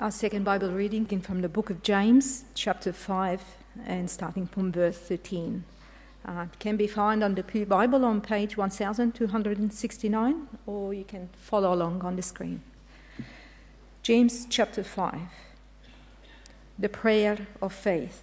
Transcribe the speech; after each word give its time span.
Our 0.00 0.10
second 0.10 0.44
Bible 0.44 0.70
reading 0.70 1.04
came 1.04 1.20
from 1.20 1.42
the 1.42 1.48
book 1.50 1.68
of 1.68 1.82
James, 1.82 2.44
chapter 2.54 2.90
5, 2.90 3.42
and 3.84 4.08
starting 4.08 4.46
from 4.46 4.72
verse 4.72 4.96
13. 4.96 5.62
Uh, 6.24 6.46
it 6.50 6.58
can 6.58 6.78
be 6.78 6.86
found 6.86 7.22
on 7.22 7.34
the 7.34 7.42
Pew 7.42 7.66
Bible 7.66 8.06
on 8.06 8.22
page 8.22 8.56
1269, 8.56 10.48
or 10.64 10.94
you 10.94 11.04
can 11.04 11.28
follow 11.34 11.74
along 11.74 12.00
on 12.00 12.16
the 12.16 12.22
screen. 12.22 12.62
James 14.02 14.46
chapter 14.48 14.82
5 14.82 15.20
The 16.78 16.88
prayer 16.88 17.46
of 17.60 17.74
faith. 17.74 18.22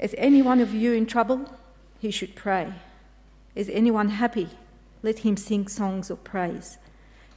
Is 0.00 0.12
any 0.18 0.42
one 0.42 0.60
of 0.60 0.74
you 0.74 0.92
in 0.92 1.06
trouble? 1.06 1.56
He 2.00 2.10
should 2.10 2.34
pray. 2.34 2.72
Is 3.54 3.68
anyone 3.68 4.08
happy? 4.08 4.48
Let 5.04 5.20
him 5.20 5.36
sing 5.36 5.68
songs 5.68 6.10
of 6.10 6.24
praise. 6.24 6.78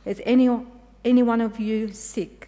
Is 0.05 0.23
any, 0.25 0.49
any 1.05 1.21
one 1.21 1.41
of 1.41 1.59
you 1.59 1.93
sick? 1.93 2.47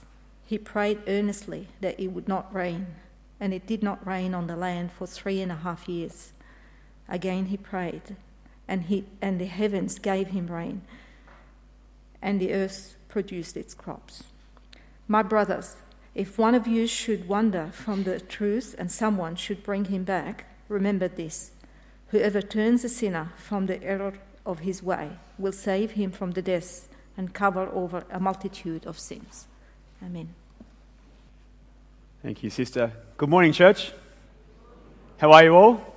he 0.51 0.57
prayed 0.57 0.99
earnestly 1.07 1.69
that 1.79 1.97
it 1.97 2.09
would 2.09 2.27
not 2.27 2.53
rain, 2.53 2.85
and 3.39 3.53
it 3.53 3.65
did 3.65 3.81
not 3.81 4.05
rain 4.05 4.33
on 4.33 4.47
the 4.47 4.55
land 4.57 4.91
for 4.91 5.07
three 5.07 5.39
and 5.39 5.49
a 5.49 5.55
half 5.55 5.87
years. 5.87 6.33
Again 7.07 7.45
he 7.45 7.55
prayed, 7.55 8.17
and, 8.67 8.83
he, 8.83 9.05
and 9.21 9.39
the 9.39 9.45
heavens 9.45 9.97
gave 9.97 10.27
him 10.27 10.47
rain, 10.47 10.81
and 12.21 12.37
the 12.41 12.51
earth 12.51 12.97
produced 13.07 13.55
its 13.55 13.73
crops. 13.73 14.25
My 15.07 15.23
brothers, 15.23 15.77
if 16.15 16.37
one 16.37 16.53
of 16.53 16.67
you 16.67 16.85
should 16.85 17.29
wander 17.29 17.69
from 17.71 18.03
the 18.03 18.19
truth 18.19 18.75
and 18.77 18.91
someone 18.91 19.37
should 19.37 19.63
bring 19.63 19.85
him 19.85 20.03
back, 20.03 20.47
remember 20.67 21.07
this 21.07 21.51
whoever 22.09 22.41
turns 22.41 22.83
a 22.83 22.89
sinner 22.89 23.31
from 23.37 23.67
the 23.67 23.81
error 23.81 24.15
of 24.45 24.59
his 24.59 24.83
way 24.83 25.11
will 25.37 25.53
save 25.53 25.91
him 25.91 26.11
from 26.11 26.31
the 26.31 26.41
death 26.41 26.89
and 27.15 27.33
cover 27.33 27.69
over 27.69 28.03
a 28.11 28.19
multitude 28.19 28.85
of 28.85 28.99
sins. 28.99 29.47
Amen. 30.03 30.40
Thank 32.23 32.43
you, 32.43 32.51
sister. 32.51 32.91
Good 33.17 33.29
morning, 33.29 33.51
church. 33.51 33.93
How 35.17 35.31
are 35.31 35.43
you 35.43 35.55
all? 35.55 35.95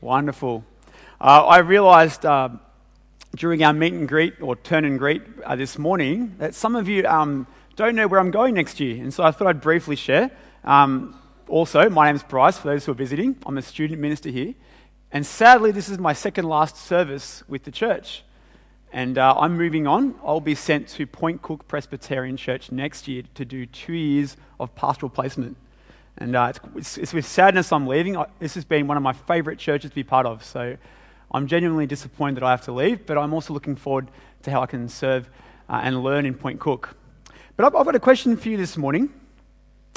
Wonderful. 0.00 0.64
Uh, 1.20 1.46
I 1.46 1.58
realised 1.58 2.26
uh, 2.26 2.48
during 3.36 3.62
our 3.62 3.72
meet 3.72 3.92
and 3.92 4.08
greet 4.08 4.34
or 4.40 4.56
turn 4.56 4.84
and 4.84 4.98
greet 4.98 5.22
uh, 5.44 5.54
this 5.54 5.78
morning 5.78 6.34
that 6.38 6.56
some 6.56 6.74
of 6.74 6.88
you 6.88 7.06
um, 7.06 7.46
don't 7.76 7.94
know 7.94 8.08
where 8.08 8.18
I'm 8.18 8.32
going 8.32 8.54
next 8.54 8.80
year, 8.80 9.00
and 9.00 9.14
so 9.14 9.22
I 9.22 9.30
thought 9.30 9.46
I'd 9.46 9.60
briefly 9.60 9.94
share. 9.94 10.32
Um, 10.64 11.16
also, 11.46 11.88
my 11.88 12.06
name's 12.06 12.24
Bryce, 12.24 12.58
for 12.58 12.66
those 12.66 12.84
who 12.84 12.90
are 12.90 12.96
visiting. 12.96 13.36
I'm 13.46 13.58
a 13.58 13.62
student 13.62 14.00
minister 14.00 14.30
here, 14.30 14.54
and 15.12 15.24
sadly, 15.24 15.70
this 15.70 15.88
is 15.88 16.00
my 16.00 16.14
second 16.14 16.48
last 16.48 16.78
service 16.78 17.44
with 17.46 17.62
the 17.62 17.70
church. 17.70 18.24
And 18.92 19.18
uh, 19.18 19.34
I'm 19.38 19.56
moving 19.56 19.86
on. 19.86 20.14
I'll 20.24 20.40
be 20.40 20.54
sent 20.54 20.88
to 20.88 21.06
Point 21.06 21.42
Cook 21.42 21.66
Presbyterian 21.68 22.36
Church 22.36 22.70
next 22.70 23.08
year 23.08 23.24
to 23.34 23.44
do 23.44 23.66
two 23.66 23.92
years 23.92 24.36
of 24.58 24.74
pastoral 24.74 25.10
placement. 25.10 25.56
And 26.18 26.34
uh, 26.34 26.52
it's, 26.76 26.96
it's, 26.96 27.12
with 27.12 27.26
sadness 27.26 27.72
I'm 27.72 27.86
leaving. 27.86 28.16
I, 28.16 28.26
this 28.38 28.54
has 28.54 28.64
been 28.64 28.86
one 28.86 28.96
of 28.96 29.02
my 29.02 29.12
favourite 29.12 29.58
churches 29.58 29.90
to 29.90 29.94
be 29.94 30.04
part 30.04 30.24
of. 30.24 30.42
So 30.44 30.76
I'm 31.30 31.46
genuinely 31.46 31.86
disappointed 31.86 32.36
that 32.36 32.44
I 32.44 32.50
have 32.50 32.62
to 32.62 32.72
leave, 32.72 33.04
but 33.04 33.18
I'm 33.18 33.34
also 33.34 33.52
looking 33.52 33.76
forward 33.76 34.08
to 34.42 34.50
how 34.50 34.62
I 34.62 34.66
can 34.66 34.88
serve 34.88 35.28
uh, 35.68 35.80
and 35.82 36.02
learn 36.02 36.24
in 36.24 36.34
Point 36.34 36.60
Cook. 36.60 36.96
But 37.56 37.66
I've, 37.66 37.74
I've 37.74 37.84
got 37.84 37.94
a 37.94 38.00
question 38.00 38.36
for 38.36 38.48
you 38.48 38.56
this 38.56 38.76
morning. 38.76 39.12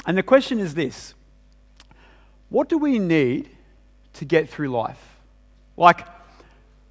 And 0.06 0.16
the 0.16 0.22
question 0.22 0.58
is 0.58 0.74
this 0.74 1.14
What 2.48 2.68
do 2.68 2.76
we 2.76 2.98
need 2.98 3.48
to 4.14 4.24
get 4.24 4.48
through 4.48 4.68
life? 4.68 5.16
Like, 5.76 6.06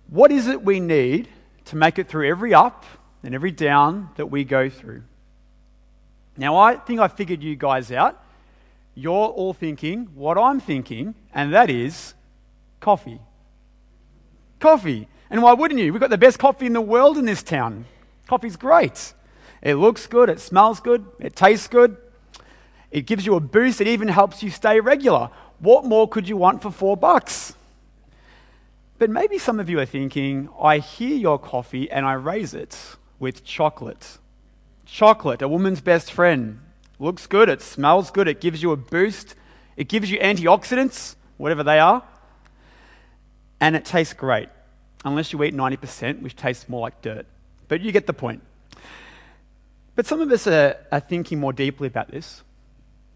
what 0.10 0.32
is 0.32 0.48
it 0.48 0.64
we 0.64 0.80
need 0.80 1.28
to 1.70 1.76
make 1.76 2.00
it 2.00 2.08
through 2.08 2.28
every 2.28 2.54
up 2.54 2.86
and 3.24 3.34
every 3.34 3.52
down 3.52 4.10
that 4.16 4.28
we 4.28 4.44
go 4.44 4.70
through. 4.70 5.04
Now, 6.38 6.58
I 6.58 6.76
think 6.76 7.00
I 7.00 7.08
figured 7.08 7.44
you 7.44 7.56
guys 7.56 7.92
out. 7.92 8.24
You're 8.96 9.14
all 9.14 9.54
thinking 9.54 10.10
what 10.16 10.38
I'm 10.38 10.60
thinking, 10.60 11.16
and 11.34 11.54
that 11.54 11.70
is 11.70 12.14
coffee. 12.80 13.20
Coffee. 14.60 15.08
And 15.30 15.42
why 15.42 15.54
wouldn't 15.54 15.80
you? 15.80 15.92
We've 15.94 16.00
got 16.00 16.10
the 16.10 16.18
best 16.18 16.40
coffee 16.40 16.66
in 16.66 16.74
the 16.74 16.82
world 16.82 17.18
in 17.18 17.26
this 17.26 17.44
town. 17.44 17.86
Coffee's 18.28 18.56
great. 18.56 19.14
It 19.62 19.76
looks 19.76 20.08
good, 20.08 20.30
it 20.30 20.40
smells 20.40 20.80
good, 20.80 21.06
it 21.20 21.36
tastes 21.36 21.68
good, 21.68 21.98
it 22.92 23.06
gives 23.06 23.26
you 23.26 23.36
a 23.36 23.40
boost, 23.40 23.82
it 23.82 23.88
even 23.88 24.08
helps 24.08 24.42
you 24.42 24.50
stay 24.50 24.80
regular. 24.80 25.30
What 25.60 25.84
more 25.84 26.08
could 26.08 26.30
you 26.30 26.38
want 26.38 26.62
for 26.62 26.72
four 26.72 26.96
bucks? 26.96 27.54
But 29.00 29.10
maybe 29.10 29.38
some 29.38 29.62
of 29.62 29.70
you 29.70 29.80
are 29.80 29.86
thinking, 29.86 30.50
I 30.62 30.80
hear 30.80 31.16
your 31.16 31.40
coffee 31.40 31.90
and 31.90 32.06
I 32.06 32.14
raise 32.14 32.54
it 32.54 32.78
with 33.18 33.46
chocolate. 33.46 34.18
Chocolate, 34.86 35.42
a 35.42 35.48
woman's 35.48 35.80
best 35.80 36.12
friend. 36.12 36.60
Looks 37.00 37.26
good, 37.26 37.48
it 37.48 37.62
smells 37.62 38.12
good, 38.12 38.28
it 38.28 38.42
gives 38.42 38.62
you 38.62 38.74
a 38.74 38.78
boost, 38.78 39.36
it 39.78 39.88
gives 39.88 40.12
you 40.12 40.20
antioxidants, 40.20 41.16
whatever 41.38 41.64
they 41.64 41.80
are, 41.80 42.04
and 43.62 43.78
it 43.78 43.86
tastes 43.86 44.14
great. 44.14 44.50
Unless 45.06 45.32
you 45.32 45.42
eat 45.44 45.56
90%, 45.56 46.22
which 46.22 46.36
tastes 46.36 46.68
more 46.68 46.82
like 46.82 47.02
dirt. 47.02 47.26
But 47.70 47.80
you 47.80 47.94
get 47.94 48.06
the 48.06 48.14
point. 48.14 48.44
But 49.96 50.08
some 50.08 50.20
of 50.20 50.30
us 50.30 50.46
are, 50.46 50.76
are 50.92 51.00
thinking 51.00 51.40
more 51.40 51.54
deeply 51.54 51.88
about 51.88 52.12
this, 52.12 52.44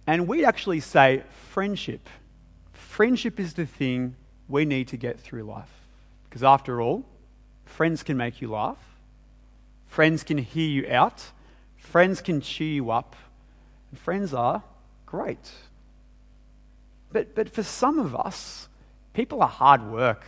and 0.07 0.29
we 0.29 0.45
actually 0.45 0.79
say 0.79 1.23
friendship. 1.50 2.07
Friendship 2.71 3.38
is 3.38 3.55
the 3.55 3.65
thing 3.65 4.15
we 4.47 4.65
need 4.65 4.87
to 4.89 4.97
get 4.97 5.19
through 5.19 5.43
life. 5.43 5.71
Because 6.29 6.43
after 6.43 6.81
all, 6.81 7.05
friends 7.65 8.03
can 8.03 8.17
make 8.17 8.41
you 8.41 8.51
laugh, 8.51 8.77
friends 9.85 10.23
can 10.23 10.37
hear 10.37 10.67
you 10.67 10.87
out, 10.89 11.31
friends 11.77 12.21
can 12.21 12.41
cheer 12.41 12.73
you 12.73 12.91
up, 12.91 13.15
and 13.91 13.99
friends 13.99 14.33
are 14.33 14.63
great. 15.05 15.51
But, 17.11 17.35
but 17.35 17.49
for 17.49 17.63
some 17.63 17.99
of 17.99 18.15
us, 18.15 18.67
people 19.13 19.41
are 19.41 19.47
hard 19.47 19.83
work, 19.83 20.25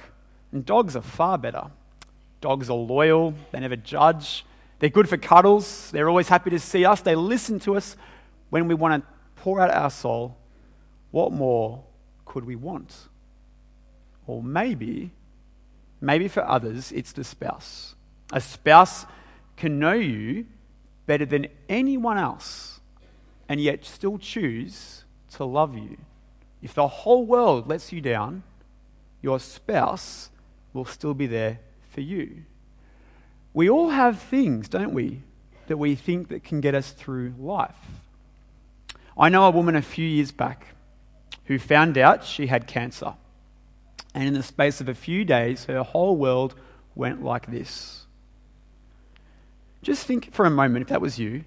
and 0.51 0.65
dogs 0.65 0.95
are 0.95 1.01
far 1.01 1.37
better. 1.37 1.71
Dogs 2.41 2.69
are 2.69 2.77
loyal, 2.77 3.33
they 3.51 3.59
never 3.59 3.75
judge, 3.75 4.45
they're 4.77 4.89
good 4.89 5.09
for 5.09 5.17
cuddles, 5.17 5.89
they're 5.91 6.09
always 6.09 6.27
happy 6.27 6.51
to 6.51 6.59
see 6.59 6.85
us, 6.85 7.01
they 7.01 7.15
listen 7.15 7.59
to 7.61 7.75
us 7.75 7.95
when 8.51 8.67
we 8.67 8.75
want 8.75 9.03
to 9.03 9.09
pour 9.41 9.59
out 9.59 9.71
our 9.71 9.89
soul. 9.89 10.37
What 11.09 11.31
more 11.31 11.83
could 12.25 12.45
we 12.45 12.55
want? 12.55 12.93
Or 14.27 14.41
maybe, 14.41 15.11
maybe 16.01 16.27
for 16.27 16.45
others, 16.47 16.91
it's 16.91 17.11
the 17.11 17.23
spouse. 17.23 17.95
A 18.31 18.41
spouse 18.41 19.05
can 19.57 19.79
know 19.79 19.93
you 19.93 20.45
better 21.05 21.25
than 21.25 21.47
anyone 21.69 22.17
else 22.17 22.79
and 23.47 23.61
yet 23.61 23.85
still 23.85 24.17
choose 24.17 25.03
to 25.31 25.45
love 25.45 25.77
you. 25.77 25.97
If 26.61 26.73
the 26.73 26.87
whole 26.87 27.25
world 27.25 27.67
lets 27.67 27.91
you 27.91 28.01
down, 28.01 28.43
your 29.21 29.39
spouse 29.39 30.29
will 30.73 30.85
still 30.85 31.13
be 31.13 31.27
there 31.27 31.59
for 31.91 32.01
you. 32.01 32.43
We 33.53 33.69
all 33.69 33.89
have 33.89 34.19
things, 34.19 34.67
don't 34.67 34.93
we, 34.93 35.21
that 35.67 35.77
we 35.77 35.95
think 35.95 36.29
that 36.29 36.43
can 36.43 36.61
get 36.61 36.75
us 36.75 36.91
through 36.91 37.35
life. 37.39 37.75
I 39.17 39.29
know 39.29 39.45
a 39.45 39.51
woman 39.51 39.75
a 39.75 39.81
few 39.81 40.07
years 40.07 40.31
back 40.31 40.75
who 41.45 41.57
found 41.57 41.97
out 41.97 42.25
she 42.25 42.47
had 42.47 42.67
cancer. 42.67 43.13
And 44.15 44.29
in 44.29 44.33
the 44.33 44.43
space 44.43 44.79
of 44.79 44.87
a 44.87 44.95
few 44.95 45.25
days, 45.25 45.65
her 45.65 45.83
whole 45.83 46.15
world 46.15 46.55
went 46.95 47.21
like 47.21 47.51
this. 47.51 48.05
Just 49.81 50.07
think 50.07 50.33
for 50.33 50.45
a 50.45 50.49
moment, 50.49 50.83
if 50.83 50.87
that 50.87 51.01
was 51.01 51.19
you, 51.19 51.43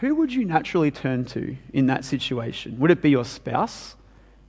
who 0.00 0.14
would 0.14 0.32
you 0.32 0.44
naturally 0.44 0.90
turn 0.90 1.24
to 1.24 1.56
in 1.72 1.86
that 1.86 2.04
situation? 2.04 2.78
Would 2.78 2.90
it 2.90 3.00
be 3.00 3.08
your 3.08 3.24
spouse? 3.24 3.96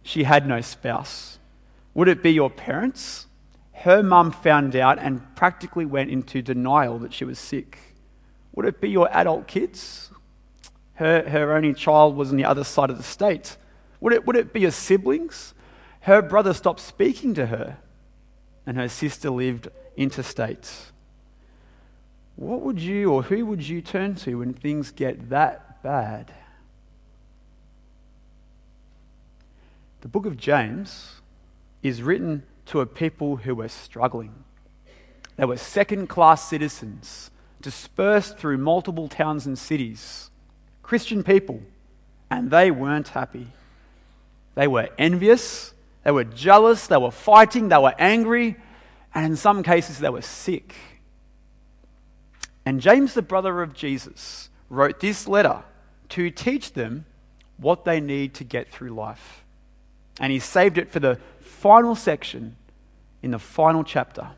She 0.03 0.25
had 0.25 0.47
no 0.47 0.59
spouse. 0.59 1.39
Would 1.93 2.09
it 2.09 2.21
be 2.21 2.31
your 2.31 2.49
parents? 2.49 3.27
Her 3.71 4.03
mum 4.03 4.31
found 4.31 4.75
out 4.75 4.99
and 4.99 5.21
practically 5.37 5.85
went 5.85 6.11
into 6.11 6.41
denial 6.41 6.99
that 6.99 7.13
she 7.13 7.23
was 7.23 7.39
sick. 7.39 7.79
Would 8.53 8.65
it 8.65 8.81
be 8.81 8.89
your 8.89 9.09
adult 9.15 9.47
kids? 9.47 10.11
Her, 10.95 11.27
her 11.29 11.55
only 11.55 11.73
child 11.73 12.17
was 12.17 12.31
on 12.31 12.35
the 12.35 12.43
other 12.43 12.65
side 12.65 12.89
of 12.89 12.97
the 12.97 13.03
state. 13.03 13.55
Would 14.01 14.11
it, 14.11 14.27
would 14.27 14.35
it 14.35 14.51
be 14.51 14.59
your 14.59 14.71
siblings? 14.71 15.53
Her 16.09 16.21
brother 16.21 16.53
stopped 16.53 16.81
speaking 16.81 17.33
to 17.35 17.47
her, 17.47 17.77
and 18.65 18.77
her 18.77 18.89
sister 18.89 19.29
lived 19.29 19.69
interstate. 19.95 20.69
What 22.35 22.61
would 22.61 22.79
you 22.79 23.11
or 23.11 23.23
who 23.23 23.45
would 23.45 23.67
you 23.67 23.81
turn 23.81 24.15
to 24.15 24.39
when 24.39 24.53
things 24.53 24.91
get 24.91 25.29
that 25.29 25.69
bad. 25.81 26.31
The 30.01 30.07
book 30.07 30.25
of 30.25 30.37
James 30.37 31.21
is 31.83 32.01
written 32.01 32.43
to 32.67 32.81
a 32.81 32.85
people 32.85 33.37
who 33.37 33.55
were 33.55 33.67
struggling. 33.67 34.43
They 35.35 35.45
were 35.45 35.57
second 35.57 36.07
class 36.07 36.47
citizens, 36.47 37.31
dispersed 37.61 38.37
through 38.37 38.57
multiple 38.57 39.07
towns 39.07 39.45
and 39.45 39.57
cities, 39.57 40.29
Christian 40.83 41.23
people, 41.23 41.61
and 42.29 42.51
they 42.51 42.71
weren't 42.71 43.09
happy. 43.09 43.47
They 44.55 44.67
were 44.67 44.89
envious, 44.97 45.73
they 46.03 46.11
were 46.11 46.23
jealous, 46.23 46.87
they 46.87 46.97
were 46.97 47.11
fighting, 47.11 47.69
they 47.69 47.77
were 47.77 47.95
angry, 47.99 48.55
and 49.13 49.25
in 49.25 49.35
some 49.35 49.63
cases, 49.63 49.99
they 49.99 50.09
were 50.09 50.21
sick. 50.21 50.75
And 52.65 52.79
James, 52.79 53.13
the 53.13 53.21
brother 53.21 53.61
of 53.61 53.73
Jesus, 53.73 54.49
wrote 54.69 54.99
this 54.99 55.27
letter 55.27 55.63
to 56.09 56.29
teach 56.29 56.73
them 56.73 57.05
what 57.57 57.85
they 57.85 57.99
need 57.99 58.33
to 58.35 58.43
get 58.43 58.69
through 58.69 58.91
life. 58.91 59.43
And 60.19 60.31
he 60.31 60.39
saved 60.39 60.77
it 60.77 60.89
for 60.89 60.99
the 60.99 61.19
final 61.39 61.95
section 61.95 62.55
in 63.21 63.31
the 63.31 63.39
final 63.39 63.83
chapter. 63.83 64.29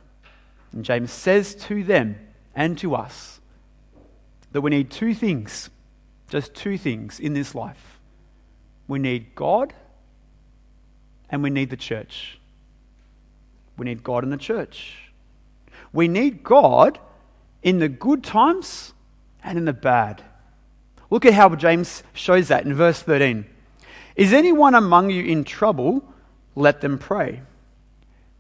And 0.72 0.86
James 0.86 1.12
says 1.12 1.56
to 1.56 1.84
them 1.84 2.18
and 2.56 2.78
to 2.80 2.96
us 2.96 3.40
that 4.52 4.62
we 4.62 4.70
need 4.70 4.90
two 4.90 5.14
things, 5.14 5.70
just 6.30 6.54
two 6.54 6.78
things 6.78 7.20
in 7.20 7.34
this 7.34 7.54
life. 7.54 8.00
We 8.88 9.00
need 9.00 9.36
God 9.36 9.74
and 11.32 11.42
we 11.42 11.50
need 11.50 11.70
the 11.70 11.78
church. 11.78 12.38
We 13.78 13.86
need 13.86 14.04
God 14.04 14.24
in 14.24 14.30
the 14.30 14.38
church. 14.38 15.12
We 15.94 16.08
need 16.08 16.44
God 16.44 17.00
in 17.64 17.80
the 17.80 17.90
good 17.90 18.24
times 18.24 18.94
and 19.44 19.58
in 19.58 19.66
the 19.66 19.74
bad. 19.74 20.24
Look 21.10 21.26
at 21.26 21.34
how 21.34 21.54
James 21.56 22.04
shows 22.14 22.50
that 22.50 22.66
in 22.66 22.74
verse 22.74 23.02
13. 23.02 23.46
Is 24.16 24.34
anyone 24.34 24.76
among 24.76 25.10
you 25.10 25.24
in 25.24 25.44
trouble? 25.44 26.04
Let 26.56 26.82
them 26.82 26.98
pray. 26.98 27.42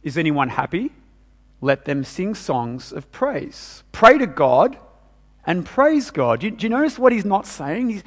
Is 0.03 0.17
anyone 0.17 0.49
happy? 0.49 0.91
Let 1.61 1.85
them 1.85 2.03
sing 2.03 2.35
songs 2.35 2.91
of 2.91 3.11
praise. 3.11 3.83
Pray 3.91 4.17
to 4.17 4.27
God 4.27 4.77
and 5.45 5.65
praise 5.65 6.11
God. 6.11 6.41
Do 6.41 6.47
you, 6.47 6.51
do 6.51 6.65
you 6.65 6.69
notice 6.69 6.99
what 6.99 7.13
he's 7.13 7.25
not 7.25 7.45
saying? 7.45 7.89
He's, 7.89 8.03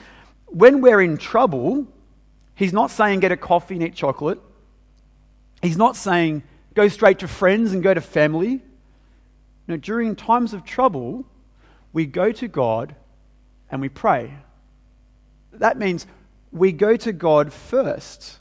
when 0.46 0.81
we're 0.81 1.00
in 1.00 1.16
trouble, 1.16 1.86
he's 2.54 2.72
not 2.72 2.90
saying 2.90 3.20
get 3.20 3.32
a 3.32 3.36
coffee 3.36 3.75
and 3.75 3.84
eat 3.84 3.94
chocolate. 3.94 4.40
He's 5.64 5.78
not 5.78 5.96
saying 5.96 6.43
go 6.75 6.88
straight 6.88 7.20
to 7.20 7.28
friends 7.28 7.72
and 7.72 7.82
go 7.82 7.94
to 7.94 8.00
family. 8.00 8.61
No, 9.66 9.76
during 9.76 10.14
times 10.14 10.52
of 10.52 10.64
trouble, 10.64 11.25
we 11.93 12.05
go 12.05 12.32
to 12.32 12.49
God 12.49 12.94
and 13.70 13.81
we 13.81 13.88
pray. 13.88 14.34
That 15.52 15.78
means 15.78 16.06
we 16.52 16.70
go 16.72 16.96
to 16.96 17.12
God 17.12 17.52
first. 17.52 18.40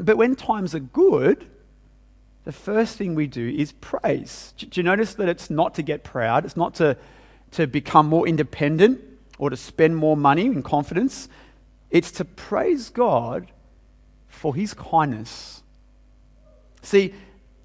But 0.00 0.16
when 0.16 0.34
times 0.34 0.74
are 0.74 0.80
good, 0.80 1.46
the 2.44 2.52
first 2.52 2.96
thing 2.96 3.14
we 3.14 3.26
do 3.26 3.48
is 3.48 3.72
praise. 3.72 4.54
Do 4.56 4.68
you 4.72 4.82
notice 4.82 5.14
that 5.14 5.28
it's 5.28 5.50
not 5.50 5.74
to 5.74 5.82
get 5.82 6.04
proud, 6.04 6.44
it's 6.44 6.56
not 6.56 6.74
to, 6.76 6.96
to 7.52 7.66
become 7.66 8.08
more 8.08 8.26
independent 8.26 9.00
or 9.38 9.50
to 9.50 9.56
spend 9.56 9.96
more 9.96 10.16
money 10.16 10.46
in 10.46 10.62
confidence. 10.62 11.28
It's 11.90 12.10
to 12.12 12.24
praise 12.24 12.88
God 12.88 13.50
for 14.26 14.54
his 14.54 14.72
kindness. 14.72 15.63
See, 16.84 17.14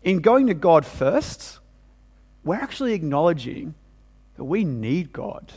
in 0.02 0.20
going 0.20 0.48
to 0.48 0.54
God 0.54 0.86
first, 0.86 1.60
we're 2.44 2.56
actually 2.56 2.94
acknowledging 2.94 3.76
that 4.38 4.46
we 4.46 4.64
need 4.64 5.12
God. 5.12 5.52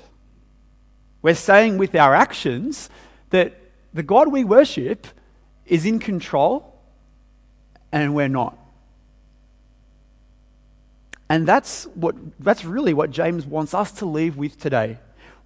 We're 1.23 1.37
saying 1.37 1.79
with 1.79 1.94
our 1.94 2.14
actions 2.14 2.91
that 3.31 3.56
the 3.94 4.03
God 4.03 4.32
we 4.32 4.43
worship 4.43 5.06
is 5.64 5.87
in 5.87 6.00
control 6.00 6.76
and 7.93 8.14
we're 8.14 8.29
not. 8.29 8.59
And 11.29 11.47
that's, 11.47 11.85
what, 11.94 12.17
that's 12.41 12.65
really 12.65 12.93
what 12.93 13.11
James 13.11 13.47
wants 13.47 13.73
us 13.73 13.93
to 13.93 14.06
leave 14.06 14.37
with 14.37 14.58
today. 14.58 14.99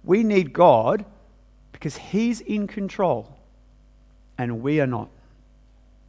We 0.03 0.23
need 0.23 0.51
God 0.51 1.05
because 1.71 1.95
He's 1.95 2.41
in 2.41 2.67
control 2.67 3.37
and 4.37 4.61
we 4.61 4.81
are 4.81 4.87
not. 4.87 5.09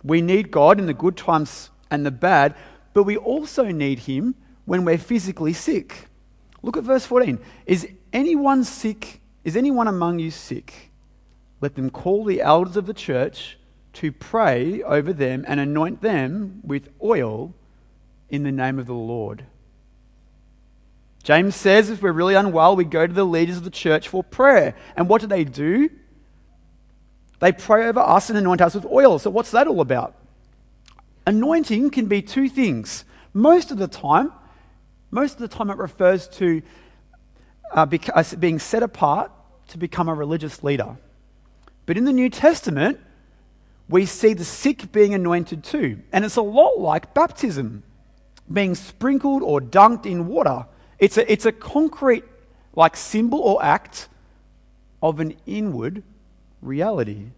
We 0.03 0.23
need 0.23 0.51
God 0.51 0.79
in 0.81 0.87
the 0.87 0.95
good 0.95 1.17
times 1.17 1.71
and 1.91 2.05
the 2.05 2.11
bad, 2.11 2.55
but 2.93 3.05
we 3.05 3.17
also 3.17 3.65
need 3.65 4.01
Him 4.01 4.35
when 4.65 4.85
we're 4.85 4.99
physically 4.99 5.53
sick. 5.53 6.09
Look 6.63 6.77
at 6.77 6.85
verse 6.85 7.07
14. 7.07 7.39
Is 7.67 7.89
anyone 8.13 8.65
sick? 8.65 9.21
Is 9.45 9.57
anyone 9.57 9.89
among 9.89 10.19
you 10.19 10.31
sick? 10.31 10.91
Let 11.61 11.75
them 11.75 11.91
call 11.91 12.25
the 12.25 12.41
elders 12.41 12.77
of 12.77 12.87
the 12.87 12.95
church 12.95 13.59
to 13.95 14.13
pray 14.13 14.83
over 14.83 15.13
them 15.13 15.45
and 15.49 15.59
anoint 15.59 16.03
them 16.03 16.61
with 16.63 16.89
oil 17.03 17.55
in 18.29 18.43
the 18.43 18.53
name 18.53 18.79
of 18.79 18.87
the 18.87 18.93
Lord. 18.93 19.45
James 21.23 21.57
says 21.57 21.91
if 21.91 22.03
we're 22.03 22.13
really 22.13 22.35
unwell, 22.35 22.77
we 22.77 22.85
go 22.85 23.07
to 23.07 23.13
the 23.13 23.25
leaders 23.25 23.57
of 23.57 23.65
the 23.65 23.71
church 23.71 24.09
for 24.09 24.23
prayer. 24.23 24.75
And 24.97 25.09
what 25.09 25.21
do 25.21 25.27
they 25.27 25.45
do? 25.45 25.91
They 27.41 27.53
pray 27.53 27.87
over 27.87 28.01
us 28.01 28.29
and 28.31 28.39
anoint 28.39 28.61
us 28.61 28.75
with 28.75 28.87
oil. 28.87 29.19
So, 29.19 29.31
what's 29.31 29.51
that 29.53 29.67
all 29.67 29.81
about? 29.81 30.15
Anointing 31.29 31.91
can 31.91 32.07
be 32.07 32.23
two 32.23 32.49
things. 32.49 33.05
Most 33.35 33.71
of 33.71 33.77
the 33.77 33.87
time, 33.87 34.33
most 35.11 35.35
of 35.35 35.41
the 35.41 35.49
time 35.49 35.69
it 35.69 35.77
refers 35.77 36.27
to 36.29 36.63
uh, 37.71 37.85
being 37.85 38.59
set 38.59 38.83
apart 38.83 39.31
to 39.69 39.77
become 39.77 40.09
a 40.09 40.15
religious 40.15 40.65
leader. 40.65 40.97
But 41.85 41.99
in 41.99 42.07
the 42.07 42.15
New 42.15 42.31
Testament, 42.31 42.99
we 43.91 44.07
see 44.07 44.33
the 44.33 44.43
sick 44.43 44.91
being 44.91 45.13
anointed 45.13 45.65
too. 45.65 46.01
And 46.15 46.25
it's 46.25 46.37
a 46.37 46.43
lot 46.43 46.79
like 46.79 47.13
baptism, 47.13 47.83
being 48.51 48.75
sprinkled 48.75 49.43
or 49.43 49.61
dunked 49.61 50.07
in 50.07 50.29
water. 50.29 50.65
It's 50.99 51.19
a, 51.19 51.31
it's 51.31 51.45
a 51.45 51.53
concrete, 51.53 52.25
like, 52.75 52.97
symbol 52.97 53.41
or 53.41 53.63
act 53.63 54.09
of 55.03 55.21
an 55.21 55.37
inward 55.45 56.03
reality. 56.63 57.33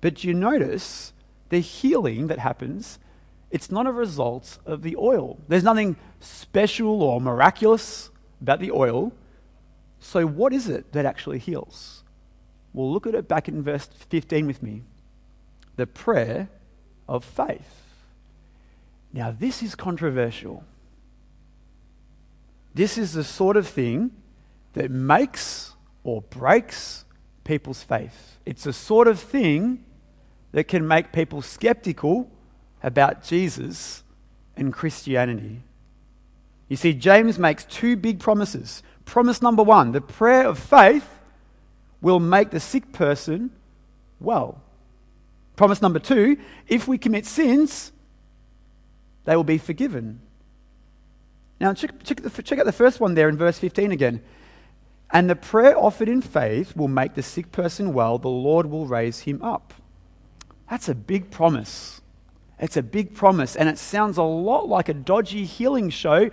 But 0.00 0.24
you 0.24 0.32
notice 0.32 1.12
the 1.48 1.60
healing 1.60 2.26
that 2.26 2.38
happens, 2.38 2.98
it's 3.50 3.70
not 3.70 3.86
a 3.86 3.92
result 3.92 4.58
of 4.66 4.82
the 4.82 4.96
oil. 4.96 5.38
There's 5.48 5.62
nothing 5.62 5.96
special 6.20 7.02
or 7.02 7.20
miraculous 7.20 8.10
about 8.40 8.60
the 8.60 8.70
oil. 8.70 9.12
So, 10.00 10.26
what 10.26 10.52
is 10.52 10.68
it 10.68 10.92
that 10.92 11.06
actually 11.06 11.38
heals? 11.38 12.02
Well, 12.72 12.92
look 12.92 13.06
at 13.06 13.14
it 13.14 13.28
back 13.28 13.48
in 13.48 13.62
verse 13.62 13.86
15 14.10 14.46
with 14.46 14.62
me 14.62 14.82
the 15.76 15.86
prayer 15.86 16.48
of 17.08 17.24
faith. 17.24 17.82
Now, 19.12 19.30
this 19.30 19.62
is 19.62 19.74
controversial. 19.74 20.64
This 22.74 22.98
is 22.98 23.14
the 23.14 23.24
sort 23.24 23.56
of 23.56 23.66
thing 23.66 24.10
that 24.74 24.90
makes 24.90 25.72
or 26.04 26.20
breaks 26.20 27.06
people's 27.44 27.82
faith. 27.82 28.36
It's 28.44 28.64
the 28.64 28.74
sort 28.74 29.08
of 29.08 29.18
thing 29.18 29.85
that 30.52 30.64
can 30.64 30.86
make 30.86 31.12
people 31.12 31.42
skeptical 31.42 32.30
about 32.82 33.22
Jesus 33.22 34.02
and 34.56 34.72
Christianity. 34.72 35.62
You 36.68 36.76
see, 36.76 36.94
James 36.94 37.38
makes 37.38 37.64
two 37.64 37.96
big 37.96 38.20
promises. 38.20 38.82
Promise 39.04 39.42
number 39.42 39.62
one 39.62 39.92
the 39.92 40.00
prayer 40.00 40.46
of 40.46 40.58
faith 40.58 41.08
will 42.00 42.20
make 42.20 42.50
the 42.50 42.60
sick 42.60 42.92
person 42.92 43.50
well. 44.20 44.60
Promise 45.56 45.82
number 45.82 45.98
two 45.98 46.38
if 46.68 46.88
we 46.88 46.98
commit 46.98 47.26
sins, 47.26 47.92
they 49.24 49.36
will 49.36 49.44
be 49.44 49.58
forgiven. 49.58 50.20
Now, 51.58 51.72
check, 51.72 52.02
check, 52.04 52.22
the, 52.22 52.42
check, 52.42 52.58
out 52.58 52.66
the 52.66 52.72
first 52.72 53.00
one 53.00 53.14
there 53.14 53.28
in 53.28 53.36
verse 53.36 53.58
15 53.58 53.90
again. 53.90 54.22
And 55.10 55.30
the 55.30 55.36
prayer 55.36 55.78
offered 55.78 56.08
in 56.08 56.20
faith 56.20 56.76
will 56.76 56.88
make 56.88 57.14
the 57.14 57.22
sick 57.22 57.50
person 57.52 57.94
well, 57.94 58.18
the 58.18 58.28
Lord 58.28 58.66
will 58.66 58.86
raise 58.86 59.20
him 59.20 59.40
up. 59.42 59.72
That's 60.68 60.88
a 60.88 60.94
big 60.94 61.30
promise. 61.30 62.00
It's 62.58 62.76
a 62.76 62.82
big 62.82 63.14
promise, 63.14 63.54
and 63.54 63.68
it 63.68 63.78
sounds 63.78 64.16
a 64.16 64.22
lot 64.22 64.68
like 64.68 64.88
a 64.88 64.94
dodgy 64.94 65.44
healing 65.44 65.90
show 65.90 66.30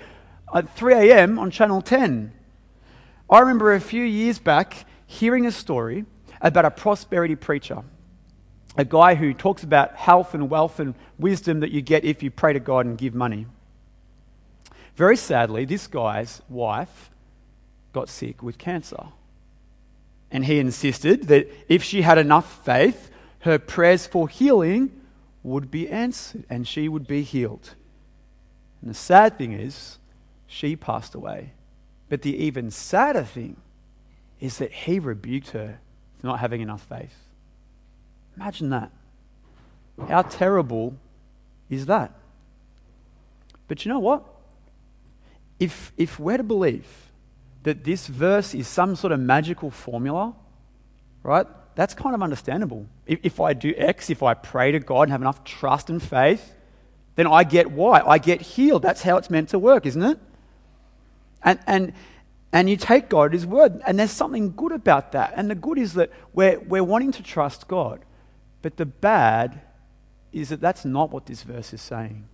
at 0.54 0.75
3 0.75 0.94
a.m. 0.94 1.38
on 1.38 1.52
Channel 1.52 1.82
10. 1.82 2.32
I 3.30 3.40
remember 3.40 3.74
a 3.74 3.82
few 3.82 4.04
years 4.04 4.40
back 4.40 4.86
hearing 5.06 5.46
a 5.46 5.52
story 5.52 6.06
about 6.42 6.66
a 6.66 6.72
prosperity 6.72 7.36
preacher 7.36 7.84
a 8.75 8.86
guy 8.86 9.16
who 9.16 9.34
talks 9.34 9.63
about 9.63 9.96
health 9.96 10.34
and 10.34 10.50
wealth 10.50 10.80
and 10.80 10.96
wisdom 11.20 11.60
that 11.60 11.72
you 11.72 11.82
get 11.82 12.04
if 12.04 12.24
you 12.24 12.32
pray 12.32 12.54
to 12.54 12.60
God 12.60 12.86
and 12.86 12.98
give 12.98 13.13
money. 13.13 13.46
Very 14.96 15.18
sadly, 15.18 15.66
this 15.66 15.88
guy's 15.88 16.42
wife 16.50 17.10
got 17.92 18.10
sick 18.10 18.42
with 18.42 18.58
cancer. 18.58 19.06
And 20.32 20.46
he 20.46 20.60
insisted 20.60 21.28
that 21.28 21.48
if 21.70 21.84
she 21.84 22.02
had 22.02 22.18
enough 22.18 22.66
faith, 22.66 23.12
her 23.43 23.59
prayers 23.59 24.07
for 24.07 24.29
healing 24.29 24.89
would 25.43 25.69
be 25.69 25.89
answered 25.89 26.45
and 26.50 26.65
she 26.65 26.88
would 26.88 27.05
be 27.05 27.23
healed. 27.23 27.75
And 28.81 28.89
the 28.89 28.95
sad 28.95 29.38
thing 29.38 29.51
is, 29.51 30.00
she 30.47 30.77
passed 30.77 31.13
away. 31.13 31.51
But 32.07 32.21
the 32.21 32.35
even 32.38 32.71
sadder 32.71 33.23
thing 33.23 33.57
is 34.39 34.59
that 34.59 34.71
he 34.71 34.97
rebuked 34.97 35.50
her 35.50 35.79
for 36.19 36.27
not 36.27 36.39
having 36.39 36.62
enough 36.62 36.83
faith. 36.83 37.15
Imagine 38.38 38.69
that. 38.69 38.91
How 40.07 40.21
terrible 40.21 40.95
is 41.69 41.85
that? 41.88 42.13
But 43.67 43.83
you 43.83 43.89
know 43.89 44.00
what? 44.00 44.23
If, 45.59 45.91
if 45.97 46.17
we're 46.17 46.38
to 46.38 46.43
believe 46.43 46.88
that 47.63 47.83
this 47.83 48.07
verse 48.07 48.55
is 48.55 48.69
some 48.69 48.95
sort 48.95 49.12
of 49.12 49.19
magical 49.19 49.69
formula, 49.69 50.33
right? 51.23 51.47
That's 51.75 51.94
kind 51.94 52.13
of 52.13 52.22
understandable. 52.22 52.86
If, 53.06 53.20
if 53.24 53.39
I 53.39 53.53
do 53.53 53.74
X, 53.75 54.10
if 54.10 54.22
I 54.22 54.34
pray 54.34 54.72
to 54.72 54.80
God 54.80 55.03
and 55.03 55.12
have 55.12 55.22
enough 55.22 55.44
trust 55.44 55.89
and 55.89 56.01
faith, 56.01 56.56
then 57.15 57.27
I 57.27 57.44
get 57.44 57.72
Y. 57.72 58.01
I 58.06 58.18
get 58.18 58.42
healed. 58.42 58.82
That's 58.82 59.01
how 59.01 59.18
it's 59.18 59.30
meant 59.30 59.50
to 59.50 59.60
work, 59.60 59.86
isn't 59.86 60.01
it? 60.01 60.20
And, 61.44 61.60
and, 61.68 61.94
and 62.51 62.70
you 62.70 62.77
take 62.77 63.10
God 63.10 63.25
at 63.25 63.34
His 63.34 63.46
word. 63.46 63.82
And 63.86 64.00
there's 64.00 64.12
something 64.12 64.53
good 64.56 64.72
about 64.72 65.12
that. 65.13 65.34
And 65.36 65.50
the 65.50 65.56
good 65.56 65.77
is 65.77 65.94
that 65.94 66.12
we're, 66.34 66.60
we're 66.60 66.84
wanting 66.84 67.12
to 67.13 67.24
trust 67.24 67.68
God. 67.68 68.06
But 68.62 68.77
the 68.77 68.86
bad 68.86 69.62
is 70.32 70.50
that 70.50 70.62
that's 70.62 70.86
not 70.86 71.12
what 71.12 71.25
this 71.25 71.44
verse 71.44 71.74
is 71.74 71.82
saying. 71.82 72.27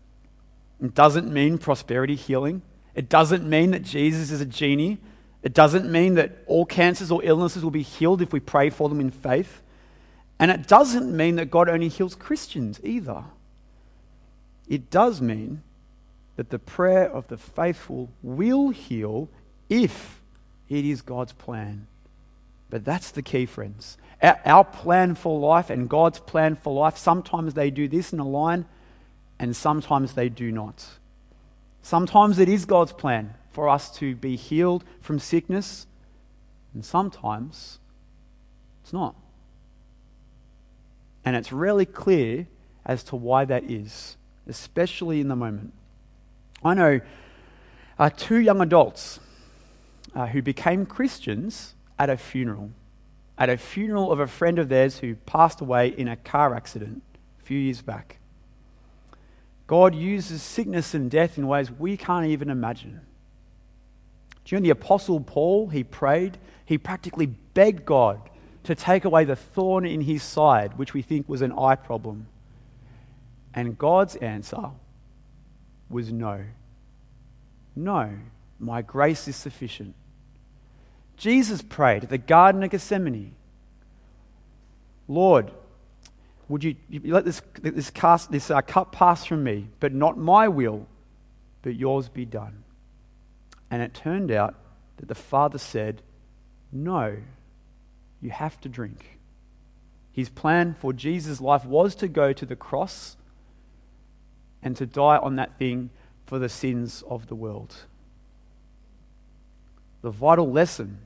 It 0.81 0.93
doesn't 0.93 1.31
mean 1.31 1.57
prosperity 1.57 2.15
healing. 2.15 2.61
It 2.95 3.09
doesn't 3.09 3.47
mean 3.47 3.71
that 3.71 3.83
Jesus 3.83 4.31
is 4.31 4.41
a 4.41 4.45
genie. 4.45 4.99
It 5.41 5.53
doesn't 5.53 5.89
mean 5.89 6.15
that 6.15 6.43
all 6.47 6.65
cancers 6.65 7.11
or 7.11 7.23
illnesses 7.23 7.63
will 7.63 7.71
be 7.71 7.81
healed 7.81 8.21
if 8.21 8.33
we 8.33 8.39
pray 8.39 8.69
for 8.69 8.89
them 8.89 8.99
in 8.99 9.09
faith. 9.09 9.61
And 10.37 10.51
it 10.51 10.67
doesn't 10.67 11.15
mean 11.15 11.35
that 11.35 11.49
God 11.49 11.69
only 11.69 11.87
heals 11.87 12.15
Christians 12.15 12.79
either. 12.83 13.23
It 14.67 14.89
does 14.89 15.21
mean 15.21 15.63
that 16.35 16.49
the 16.49 16.59
prayer 16.59 17.09
of 17.09 17.27
the 17.27 17.37
faithful 17.37 18.09
will 18.21 18.69
heal 18.69 19.29
if 19.69 20.21
it 20.69 20.85
is 20.85 21.01
God's 21.01 21.33
plan. 21.33 21.87
But 22.69 22.85
that's 22.85 23.11
the 23.11 23.21
key, 23.21 23.45
friends. 23.45 23.97
Our, 24.21 24.39
our, 24.45 24.63
plan 24.63 25.15
for 25.15 25.39
life 25.39 25.69
and 25.69 25.89
God's 25.89 26.19
plan 26.19 26.55
for 26.55 26.73
life, 26.73 26.97
sometimes 26.97 27.53
they 27.53 27.71
do 27.71 27.87
this 27.87 28.13
in 28.13 28.19
a 28.19 28.27
line, 28.27 28.65
and 29.39 29.55
sometimes 29.55 30.13
they 30.13 30.29
do 30.29 30.51
not. 30.51 30.85
Sometimes 31.81 32.37
it 32.39 32.49
is 32.49 32.65
God's 32.65 32.93
plan 32.93 33.33
for 33.51 33.69
us 33.69 33.95
to 33.97 34.15
be 34.15 34.35
healed 34.35 34.83
from 35.01 35.19
sickness, 35.19 35.87
and 36.73 36.85
sometimes 36.85 37.79
it's 38.83 38.93
not. 38.93 39.15
And 41.25 41.35
it's 41.35 41.51
really 41.51 41.85
clear 41.85 42.47
as 42.85 43.03
to 43.03 43.15
why 43.15 43.45
that 43.45 43.63
is 43.65 44.17
especially 44.47 45.21
in 45.21 45.27
the 45.27 45.35
moment. 45.35 45.73
I 46.63 46.73
know 46.73 46.99
uh, 47.97 48.09
two 48.09 48.39
young 48.39 48.61
adults 48.61 49.19
uh, 50.15 50.27
who 50.27 50.41
became 50.41 50.85
Christians 50.85 51.75
at 51.97 52.09
a 52.09 52.17
funeral, 52.17 52.71
at 53.37 53.49
a 53.49 53.57
funeral 53.57 54.11
of 54.11 54.19
a 54.19 54.27
friend 54.27 54.59
of 54.59 54.67
theirs 54.67 54.99
who 54.99 55.15
passed 55.15 55.61
away 55.61 55.89
in 55.89 56.07
a 56.07 56.15
car 56.15 56.55
accident 56.55 57.03
a 57.39 57.45
few 57.45 57.59
years 57.59 57.81
back. 57.81 58.17
God 59.67 59.93
uses 59.93 60.41
sickness 60.41 60.95
and 60.95 61.11
death 61.11 61.37
in 61.37 61.47
ways 61.47 61.71
we 61.71 61.95
can't 61.95 62.25
even 62.25 62.49
imagine. 62.49 63.01
Do 64.49 64.55
you 64.55 64.61
know 64.61 64.63
the 64.63 64.71
Apostle 64.71 65.19
Paul? 65.19 65.69
He 65.69 65.83
prayed, 65.83 66.39
he 66.65 66.79
practically 66.79 67.27
begged 67.27 67.85
God 67.85 68.19
to 68.63 68.73
take 68.73 69.05
away 69.05 69.23
the 69.23 69.35
thorn 69.35 69.85
in 69.85 70.01
his 70.01 70.23
side, 70.23 70.75
which 70.75 70.91
we 70.91 71.03
think 71.03 71.29
was 71.29 71.43
an 71.43 71.51
eye 71.51 71.75
problem. 71.75 72.25
And 73.53 73.77
God's 73.77 74.15
answer 74.15 74.71
was 75.87 76.11
no. 76.11 76.45
No, 77.75 78.09
my 78.59 78.81
grace 78.81 79.27
is 79.27 79.35
sufficient. 79.35 79.93
Jesus 81.15 81.61
prayed 81.61 82.05
at 82.05 82.09
the 82.09 82.17
Garden 82.17 82.63
of 82.63 82.71
Gethsemane 82.71 83.35
Lord, 85.07 85.51
would 86.47 86.63
you, 86.63 86.75
let 87.03 87.23
this, 87.23 87.43
this, 87.61 87.91
cast, 87.91 88.31
this 88.31 88.49
uh, 88.49 88.61
cup 88.61 88.93
pass 88.93 89.25
from 89.25 89.43
me, 89.43 89.67
but 89.79 89.93
not 89.93 90.17
my 90.17 90.47
will, 90.47 90.87
but 91.61 91.75
yours 91.75 92.09
be 92.09 92.25
done? 92.25 92.63
And 93.71 93.81
it 93.81 93.93
turned 93.93 94.31
out 94.31 94.55
that 94.97 95.07
the 95.07 95.15
Father 95.15 95.57
said, 95.57 96.01
No, 96.71 97.17
you 98.21 98.31
have 98.31 98.59
to 98.61 98.69
drink. 98.69 99.19
His 100.11 100.29
plan 100.29 100.75
for 100.79 100.91
Jesus' 100.91 101.39
life 101.39 101.65
was 101.65 101.95
to 101.95 102.07
go 102.07 102.33
to 102.33 102.45
the 102.45 102.55
cross 102.55 103.15
and 104.61 104.75
to 104.75 104.85
die 104.85 105.17
on 105.17 105.35
that 105.37 105.57
thing 105.57 105.89
for 106.25 106.39
the 106.39 106.49
sins 106.49 107.03
of 107.07 107.27
the 107.27 107.35
world. 107.35 107.75
The 110.01 110.11
vital 110.11 110.51
lesson 110.51 110.99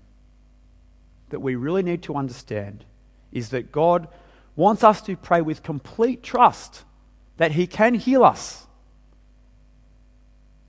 that 1.29 1.39
we 1.39 1.55
really 1.55 1.83
need 1.83 2.03
to 2.03 2.15
understand 2.15 2.85
is 3.31 3.49
that 3.49 3.71
God 3.71 4.07
wants 4.55 4.83
us 4.83 5.01
to 5.01 5.15
pray 5.15 5.41
with 5.41 5.63
complete 5.63 6.21
trust 6.23 6.83
that 7.37 7.51
He 7.51 7.65
can 7.65 7.95
heal 7.95 8.23
us. 8.23 8.67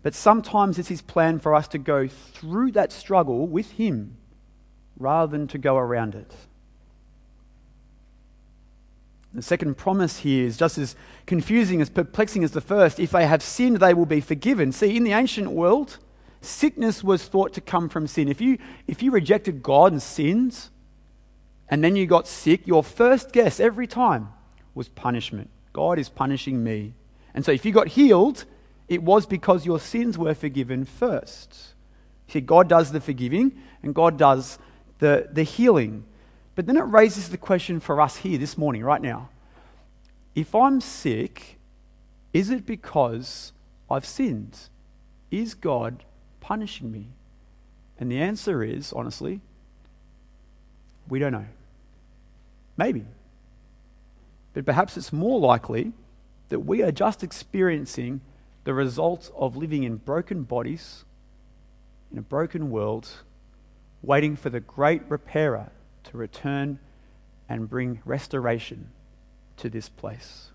But 0.05 0.15
sometimes 0.15 0.79
it's 0.79 0.91
His 0.91 1.01
plan 1.01 1.41
for 1.41 1.55
us 1.55 1.67
to 1.69 1.79
go 1.79 2.07
through 2.07 2.73
that 2.73 2.93
struggle 2.93 3.47
with 3.47 3.73
Him 3.73 4.19
rather 4.99 5.33
than 5.33 5.49
to 5.49 5.59
go 5.59 5.77
around 5.77 6.15
it. 6.15 6.33
The 9.33 9.41
second 9.43 9.79
promise 9.79 10.19
here 10.19 10.45
is 10.47 10.59
just 10.59 10.77
as 10.77 10.95
confusing, 11.27 11.81
as 11.81 11.89
perplexing 11.89 12.45
as 12.45 12.53
the 12.53 12.61
first. 12.61 13.01
If 13.01 13.11
they 13.11 13.27
have 13.27 13.43
sinned, 13.43 13.79
they 13.79 13.95
will 13.95 14.07
be 14.07 14.21
forgiven. 14.21 14.73
See, 14.73 14.95
in 14.95 15.05
the 15.05 15.13
ancient 15.13 15.51
world, 15.51 15.97
sickness 16.43 17.03
was 17.03 17.25
thought 17.25 17.55
to 17.55 17.63
come 17.63 17.89
from 17.89 18.07
sin. 18.07 18.29
If 18.29 18.43
you, 18.43 18.59
if 18.87 19.03
you 19.03 19.11
rejected 19.11 19.63
God 19.63 19.91
and 19.91 20.03
sinned, 20.03 20.69
and 21.71 21.83
then 21.83 21.97
you 21.97 22.07
got 22.07 22.29
sick, 22.29 22.67
your 22.67 22.85
first 22.85 23.33
guess 23.33 23.59
every 23.59 23.87
time 23.87 24.29
was 24.75 24.91
punishment. 24.91 25.49
God 25.73 25.99
is 25.99 26.11
punishing 26.11 26.63
me. 26.63 26.93
And 27.33 27.43
so 27.43 27.53
if 27.53 27.65
you 27.65 27.73
got 27.73 27.89
healed, 27.89 28.45
it 28.89 29.03
was 29.03 29.27
because 29.27 29.65
your 29.65 29.81
sins 29.81 30.19
were 30.19 30.35
forgiven 30.35 30.85
first. 30.85 31.75
See, 32.29 32.41
God 32.41 32.69
does 32.69 32.93
the 32.93 33.01
forgiving, 33.01 33.61
and 33.83 33.95
God 33.95 34.19
does 34.19 34.59
the, 34.99 35.29
the 35.33 35.43
healing. 35.43 36.05
But 36.55 36.67
then 36.67 36.77
it 36.77 36.83
raises 36.83 37.29
the 37.29 37.39
question 37.39 37.81
for 37.81 38.01
us 38.01 38.17
here 38.19 38.39
this 38.39 38.57
morning, 38.57 38.83
right 38.85 39.03
now. 39.03 39.29
If 40.35 40.55
I'm 40.55 40.81
sick, 40.81 41.59
is 42.33 42.51
it 42.51 42.67
because 42.67 43.53
I've 43.91 44.05
sinned? 44.05 44.59
Is 45.31 45.55
God 45.55 46.05
punishing 46.41 46.91
me? 46.91 47.09
And 47.99 48.11
the 48.11 48.21
answer 48.21 48.63
is, 48.63 48.93
honestly, 48.93 49.41
we 51.09 51.19
don't 51.19 51.33
know. 51.33 51.47
Maybe. 52.77 53.05
But 54.53 54.65
perhaps 54.65 54.97
it's 54.97 55.13
more 55.13 55.39
likely 55.39 55.93
that 56.49 56.61
we 56.61 56.83
are 56.83 56.93
just 56.93 57.23
experiencing 57.23 58.21
the 58.65 58.75
results 58.75 59.31
of 59.37 59.57
living 59.57 59.85
in 59.85 59.97
broken 59.97 60.43
bodies, 60.43 61.05
in 62.11 62.19
a 62.19 62.23
broken 62.23 62.71
world, 62.71 63.09
waiting 64.03 64.37
for 64.37 64.51
the 64.51 64.61
great 64.61 65.03
repairer 65.09 65.71
to 66.05 66.17
return 66.17 66.79
and 67.49 67.69
bring 67.69 68.01
restoration 68.05 68.91
to 69.57 69.69
this 69.69 69.89
place 69.89 70.51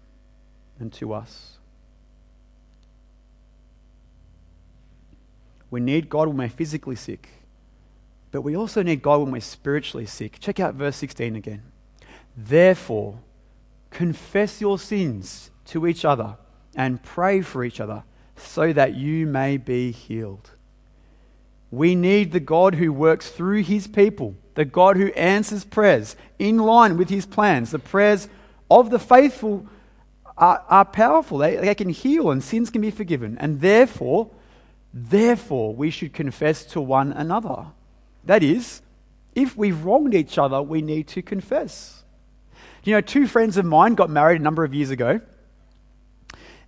and 0.79 0.91
to 0.93 1.13
us. 1.13 1.57
We 5.71 5.79
need 5.79 6.09
God 6.09 6.27
when 6.27 6.37
we're 6.37 6.49
physically 6.49 6.95
sick, 6.95 7.29
but 8.31 8.41
we 8.41 8.55
also 8.55 8.81
need 8.81 9.03
God 9.03 9.21
when 9.21 9.31
we're 9.31 9.41
spiritually 9.41 10.07
sick. 10.07 10.39
Check 10.39 10.59
out 10.59 10.73
verse 10.73 10.95
16 10.95 11.35
again. 11.35 11.61
Therefore, 12.35 13.19
confess 13.91 14.61
your 14.61 14.79
sins 14.79 15.51
to 15.65 15.85
each 15.85 16.05
other 16.05 16.37
and 16.79 17.03
pray 17.03 17.41
for 17.41 17.61
each 17.65 17.81
other 17.81 18.03
so 18.37 18.71
that 18.71 18.95
you 18.95 19.27
may 19.27 19.57
be 19.57 19.91
healed. 19.91 20.51
We 21.71 21.93
need 21.93 22.31
the 22.31 22.39
God 22.39 22.75
who 22.75 22.93
works 22.93 23.29
through 23.29 23.63
his 23.63 23.85
people, 23.85 24.35
the 24.55 24.63
God 24.63 24.95
who 24.95 25.07
answers 25.07 25.65
prayers 25.65 26.15
in 26.39 26.57
line 26.57 26.95
with 26.95 27.09
his 27.09 27.25
plans. 27.25 27.71
The 27.71 27.79
prayers 27.79 28.29
of 28.71 28.91
the 28.91 28.97
faithful 28.97 29.67
are, 30.37 30.63
are 30.69 30.85
powerful, 30.85 31.37
they, 31.39 31.57
they 31.57 31.75
can 31.75 31.89
heal 31.89 32.31
and 32.31 32.41
sins 32.41 32.69
can 32.69 32.81
be 32.81 32.91
forgiven. 32.91 33.37
And 33.39 33.59
therefore, 33.59 34.31
therefore, 34.93 35.75
we 35.75 35.89
should 35.89 36.13
confess 36.13 36.63
to 36.67 36.79
one 36.79 37.11
another. 37.11 37.65
That 38.23 38.41
is, 38.41 38.81
if 39.35 39.57
we've 39.57 39.83
wronged 39.83 40.13
each 40.13 40.37
other, 40.37 40.61
we 40.61 40.81
need 40.81 41.09
to 41.09 41.21
confess. 41.21 42.05
You 42.85 42.93
know, 42.93 43.01
two 43.01 43.27
friends 43.27 43.57
of 43.57 43.65
mine 43.65 43.95
got 43.95 44.09
married 44.09 44.39
a 44.39 44.43
number 44.45 44.63
of 44.63 44.73
years 44.73 44.91
ago, 44.91 45.19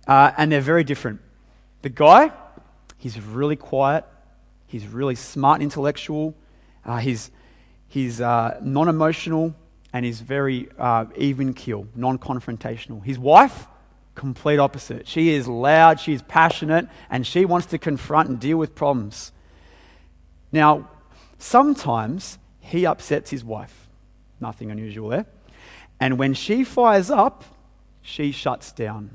uh, 0.06 0.32
and 0.36 0.52
they're 0.52 0.60
very 0.60 0.84
different. 0.84 1.20
The 1.82 1.88
guy, 1.88 2.32
he's 2.98 3.20
really 3.20 3.56
quiet, 3.56 4.04
He's 4.72 4.86
really 4.86 5.16
smart 5.16 5.60
intellectual. 5.60 6.34
Uh, 6.82 6.96
he's 6.96 7.30
he's 7.88 8.22
uh, 8.22 8.58
non 8.62 8.88
emotional 8.88 9.54
and 9.92 10.02
he's 10.02 10.22
very 10.22 10.70
uh, 10.78 11.04
even 11.14 11.52
keel, 11.52 11.86
non 11.94 12.18
confrontational. 12.18 13.04
His 13.04 13.18
wife, 13.18 13.66
complete 14.14 14.56
opposite. 14.58 15.06
She 15.06 15.28
is 15.34 15.46
loud, 15.46 16.00
she's 16.00 16.22
passionate, 16.22 16.88
and 17.10 17.26
she 17.26 17.44
wants 17.44 17.66
to 17.66 17.76
confront 17.76 18.30
and 18.30 18.40
deal 18.40 18.56
with 18.56 18.74
problems. 18.74 19.30
Now, 20.52 20.88
sometimes 21.36 22.38
he 22.58 22.86
upsets 22.86 23.28
his 23.28 23.44
wife. 23.44 23.90
Nothing 24.40 24.70
unusual 24.70 25.10
there. 25.10 25.26
And 26.00 26.18
when 26.18 26.32
she 26.32 26.64
fires 26.64 27.10
up, 27.10 27.44
she 28.00 28.32
shuts 28.32 28.72
down. 28.72 29.10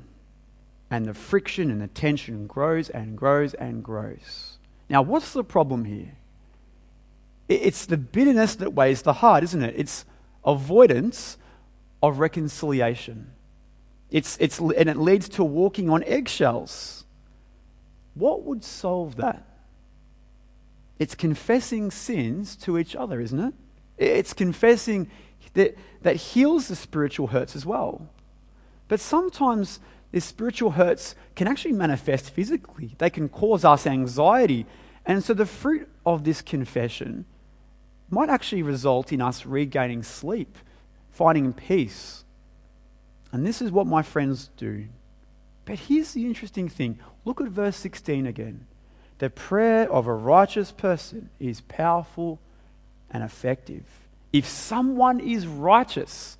And 0.90 1.06
the 1.06 1.14
friction 1.14 1.70
and 1.70 1.80
the 1.80 1.88
tension 1.88 2.46
grows 2.46 2.88
and 2.88 3.16
grows 3.16 3.54
and 3.54 3.84
grows. 3.84 4.58
Now, 4.88 5.02
what's 5.02 5.32
the 5.32 5.44
problem 5.44 5.84
here? 5.84 6.16
It's 7.48 7.86
the 7.86 7.96
bitterness 7.96 8.54
that 8.56 8.74
weighs 8.74 9.02
the 9.02 9.14
heart, 9.14 9.42
isn't 9.44 9.62
it? 9.62 9.74
It's 9.76 10.04
avoidance 10.44 11.38
of 12.02 12.18
reconciliation. 12.18 13.32
It's, 14.10 14.36
it's, 14.40 14.58
and 14.58 14.88
it 14.88 14.96
leads 14.96 15.28
to 15.30 15.44
walking 15.44 15.90
on 15.90 16.02
eggshells. 16.04 17.04
What 18.14 18.44
would 18.44 18.64
solve 18.64 19.16
that? 19.16 19.44
It's 20.98 21.14
confessing 21.14 21.90
sins 21.90 22.56
to 22.56 22.78
each 22.78 22.96
other, 22.96 23.20
isn't 23.20 23.38
it? 23.38 23.54
It's 23.98 24.32
confessing 24.32 25.10
that, 25.54 25.76
that 26.02 26.16
heals 26.16 26.68
the 26.68 26.76
spiritual 26.76 27.28
hurts 27.28 27.54
as 27.54 27.64
well. 27.64 28.08
But 28.88 29.00
sometimes 29.00 29.80
these 30.10 30.24
spiritual 30.24 30.72
hurts 30.72 31.14
can 31.34 31.46
actually 31.46 31.72
manifest 31.72 32.30
physically, 32.30 32.94
they 32.98 33.10
can 33.10 33.28
cause 33.28 33.64
us 33.64 33.86
anxiety. 33.86 34.66
And 35.04 35.24
so 35.24 35.34
the 35.34 35.46
fruit 35.46 35.88
of 36.04 36.24
this 36.24 36.42
confession 36.42 37.24
might 38.10 38.28
actually 38.28 38.62
result 38.62 39.12
in 39.12 39.20
us 39.20 39.46
regaining 39.46 40.02
sleep, 40.02 40.56
finding 41.10 41.52
peace. 41.52 42.24
And 43.32 43.46
this 43.46 43.60
is 43.60 43.70
what 43.70 43.86
my 43.86 44.02
friends 44.02 44.50
do. 44.56 44.86
But 45.64 45.78
here's 45.80 46.12
the 46.12 46.24
interesting 46.24 46.68
thing 46.68 46.98
look 47.24 47.40
at 47.40 47.48
verse 47.48 47.76
16 47.76 48.26
again. 48.26 48.66
The 49.18 49.28
prayer 49.28 49.90
of 49.92 50.06
a 50.06 50.14
righteous 50.14 50.72
person 50.72 51.28
is 51.38 51.60
powerful 51.62 52.38
and 53.10 53.22
effective. 53.22 53.84
If 54.32 54.46
someone 54.46 55.20
is 55.20 55.46
righteous, 55.46 56.38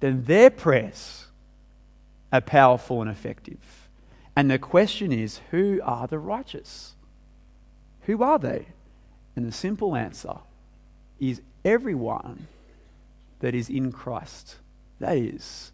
then 0.00 0.24
their 0.24 0.50
prayers 0.50 1.25
are 2.32 2.40
powerful 2.40 3.00
and 3.00 3.10
effective. 3.10 3.88
And 4.34 4.50
the 4.50 4.58
question 4.58 5.12
is 5.12 5.40
who 5.50 5.80
are 5.82 6.06
the 6.06 6.18
righteous? 6.18 6.94
Who 8.02 8.22
are 8.22 8.38
they? 8.38 8.66
And 9.34 9.46
the 9.46 9.52
simple 9.52 9.96
answer 9.96 10.38
is 11.18 11.42
everyone 11.64 12.46
that 13.40 13.54
is 13.54 13.68
in 13.68 13.92
Christ. 13.92 14.56
That 15.00 15.16
is 15.16 15.72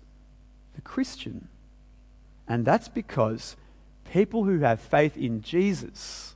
the 0.75 0.81
Christian. 0.81 1.49
And 2.49 2.65
that's 2.65 2.89
because 2.89 3.57
people 4.11 4.45
who 4.45 4.61
have 4.61 4.81
faith 4.81 5.17
in 5.17 5.43
Jesus 5.43 6.35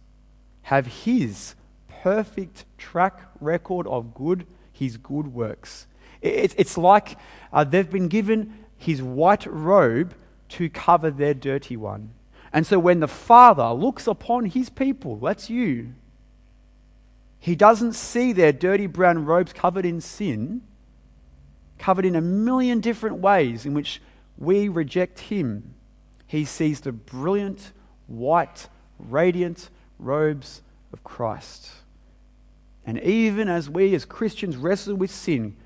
have 0.62 0.86
his 0.86 1.54
perfect 2.02 2.64
track 2.78 3.20
record 3.40 3.86
of 3.86 4.14
good, 4.14 4.46
his 4.72 4.96
good 4.96 5.32
works. 5.34 5.86
It's 6.22 6.76
like 6.78 7.18
uh, 7.52 7.64
they've 7.64 7.90
been 7.90 8.08
given 8.08 8.65
his 8.76 9.02
white 9.02 9.46
robe 9.46 10.14
to 10.48 10.68
cover 10.68 11.10
their 11.10 11.34
dirty 11.34 11.76
one. 11.76 12.10
And 12.52 12.66
so 12.66 12.78
when 12.78 13.00
the 13.00 13.08
Father 13.08 13.70
looks 13.70 14.06
upon 14.06 14.46
his 14.46 14.70
people, 14.70 15.16
that's 15.16 15.50
you, 15.50 15.94
he 17.38 17.54
doesn't 17.54 17.92
see 17.92 18.32
their 18.32 18.52
dirty 18.52 18.86
brown 18.86 19.24
robes 19.24 19.52
covered 19.52 19.84
in 19.84 20.00
sin, 20.00 20.62
covered 21.78 22.06
in 22.06 22.16
a 22.16 22.20
million 22.20 22.80
different 22.80 23.18
ways 23.18 23.66
in 23.66 23.74
which 23.74 24.00
we 24.38 24.68
reject 24.68 25.20
him. 25.20 25.74
He 26.26 26.44
sees 26.44 26.80
the 26.80 26.92
brilliant, 26.92 27.72
white, 28.06 28.68
radiant 28.98 29.68
robes 29.98 30.62
of 30.92 31.04
Christ. 31.04 31.70
And 32.84 33.00
even 33.00 33.48
as 33.48 33.68
we 33.68 33.94
as 33.94 34.04
Christians 34.04 34.56
wrestle 34.56 34.94
with 34.94 35.10
sin, 35.10 35.56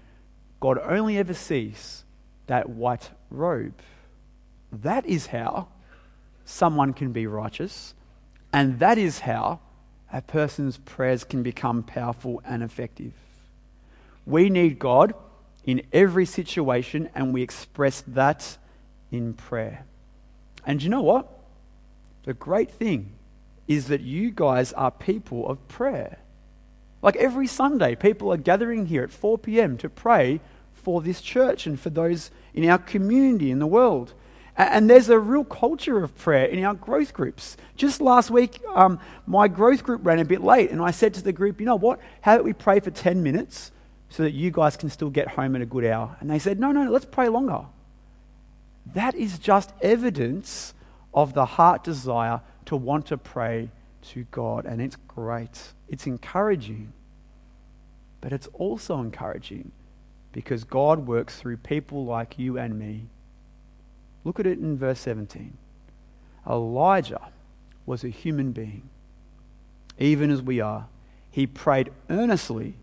God 0.59 0.79
only 0.83 1.19
ever 1.19 1.35
sees 1.35 2.05
that 2.51 2.69
white 2.69 3.11
robe. 3.31 3.75
That 4.73 5.07
is 5.07 5.27
how 5.27 5.69
someone 6.45 6.93
can 6.93 7.13
be 7.13 7.25
righteous, 7.29 7.95
and 8.53 8.81
that 8.81 8.99
is 8.99 9.21
how 9.21 9.61
a 10.13 10.21
person's 10.21 10.77
prayers 10.79 11.23
can 11.23 11.45
become 11.45 11.85
powerful 11.85 12.43
and 12.45 12.65
effective. 12.65 13.13
We 14.27 14.51
need 14.51 14.81
God 14.81 15.15
in 15.65 15.83
every 15.93 16.27
situation, 16.27 17.09
and 17.15 17.33
we 17.33 17.41
express 17.41 18.03
that 18.09 18.59
in 19.13 19.35
prayer. 19.35 19.85
And 20.67 20.83
you 20.83 20.89
know 20.89 21.03
what? 21.03 21.29
The 22.25 22.35
great 22.35 22.73
thing 22.73 23.13
is 23.69 23.87
that 23.87 24.01
you 24.01 24.33
guys 24.33 24.73
are 24.73 24.91
people 24.91 25.49
of 25.49 25.69
prayer. 25.69 26.19
Like 27.01 27.15
every 27.15 27.47
Sunday, 27.47 27.95
people 27.95 28.33
are 28.33 28.37
gathering 28.37 28.87
here 28.87 29.05
at 29.05 29.13
4 29.13 29.39
p.m. 29.39 29.79
to 29.79 29.89
pray 29.89 30.41
for 30.75 31.01
this 31.01 31.21
church 31.21 31.65
and 31.69 31.79
for 31.79 31.91
those 31.91 32.33
in 32.55 32.69
our 32.69 32.79
community 32.79 33.51
in 33.51 33.59
the 33.59 33.67
world. 33.67 34.15
And 34.57 34.91
there's 34.91 35.09
a 35.09 35.19
real 35.19 35.45
culture 35.45 36.03
of 36.03 36.17
prayer 36.19 36.45
in 36.45 36.63
our 36.65 36.75
growth 36.75 37.15
groups. 37.15 37.57
Just 37.77 38.01
last 38.01 38.31
week, 38.31 38.61
um, 38.75 39.01
my 39.27 39.49
growth 39.49 39.83
group 39.83 40.05
ran 40.05 40.19
a 40.19 40.25
bit 40.25 40.43
late, 40.43 40.71
and 40.71 40.83
I 40.83 40.91
said 40.91 41.15
to 41.15 41.23
the 41.23 41.33
group, 41.33 41.61
you 41.61 41.67
know 41.67 41.77
what? 41.77 41.99
How 42.21 42.35
about 42.35 42.45
we 42.45 42.53
pray 42.53 42.81
for 42.81 42.91
10 42.91 43.23
minutes 43.23 43.73
so 44.11 44.23
that 44.23 44.33
you 44.33 44.51
guys 44.51 44.77
can 44.77 44.91
still 44.91 45.09
get 45.09 45.29
home 45.29 45.57
at 45.57 45.63
a 45.63 45.67
good 45.67 45.85
hour? 45.85 46.17
And 46.21 46.31
they 46.31 46.39
said, 46.39 46.61
no, 46.61 46.73
no, 46.73 46.91
let's 46.91 47.07
pray 47.07 47.29
longer. 47.29 47.65
That 48.95 49.15
is 49.15 49.39
just 49.39 49.73
evidence 49.81 50.75
of 51.15 51.33
the 51.33 51.45
heart 51.45 51.85
desire 51.85 52.41
to 52.67 52.77
want 52.77 53.07
to 53.07 53.17
pray 53.17 53.71
to 54.11 54.25
God, 54.31 54.67
and 54.67 54.81
it's 54.81 54.97
great. 55.09 55.73
It's 55.89 56.07
encouraging. 56.07 56.93
But 58.21 58.33
it's 58.33 58.49
also 58.49 59.01
encouraging 59.01 59.73
because 60.33 60.65
God 60.65 61.07
works 61.07 61.39
through 61.39 61.59
people 61.59 62.05
like 62.05 62.39
you 62.39 62.59
and 62.59 62.79
me 62.79 63.07
Look 64.25 64.39
at 64.39 64.47
it 64.47 64.59
in 64.59 64.77
verse 64.77 65.01
17. 65.01 65.57
Elijah 66.49 67.29
was 67.87 68.05
a 68.05 68.09
human 68.09 68.53
being, 68.53 68.89
even 69.99 70.31
as 70.31 70.43
we 70.43 70.61
are. 70.61 70.89
He 71.31 71.47
prayed 71.47 71.93
earnestly 72.09 72.75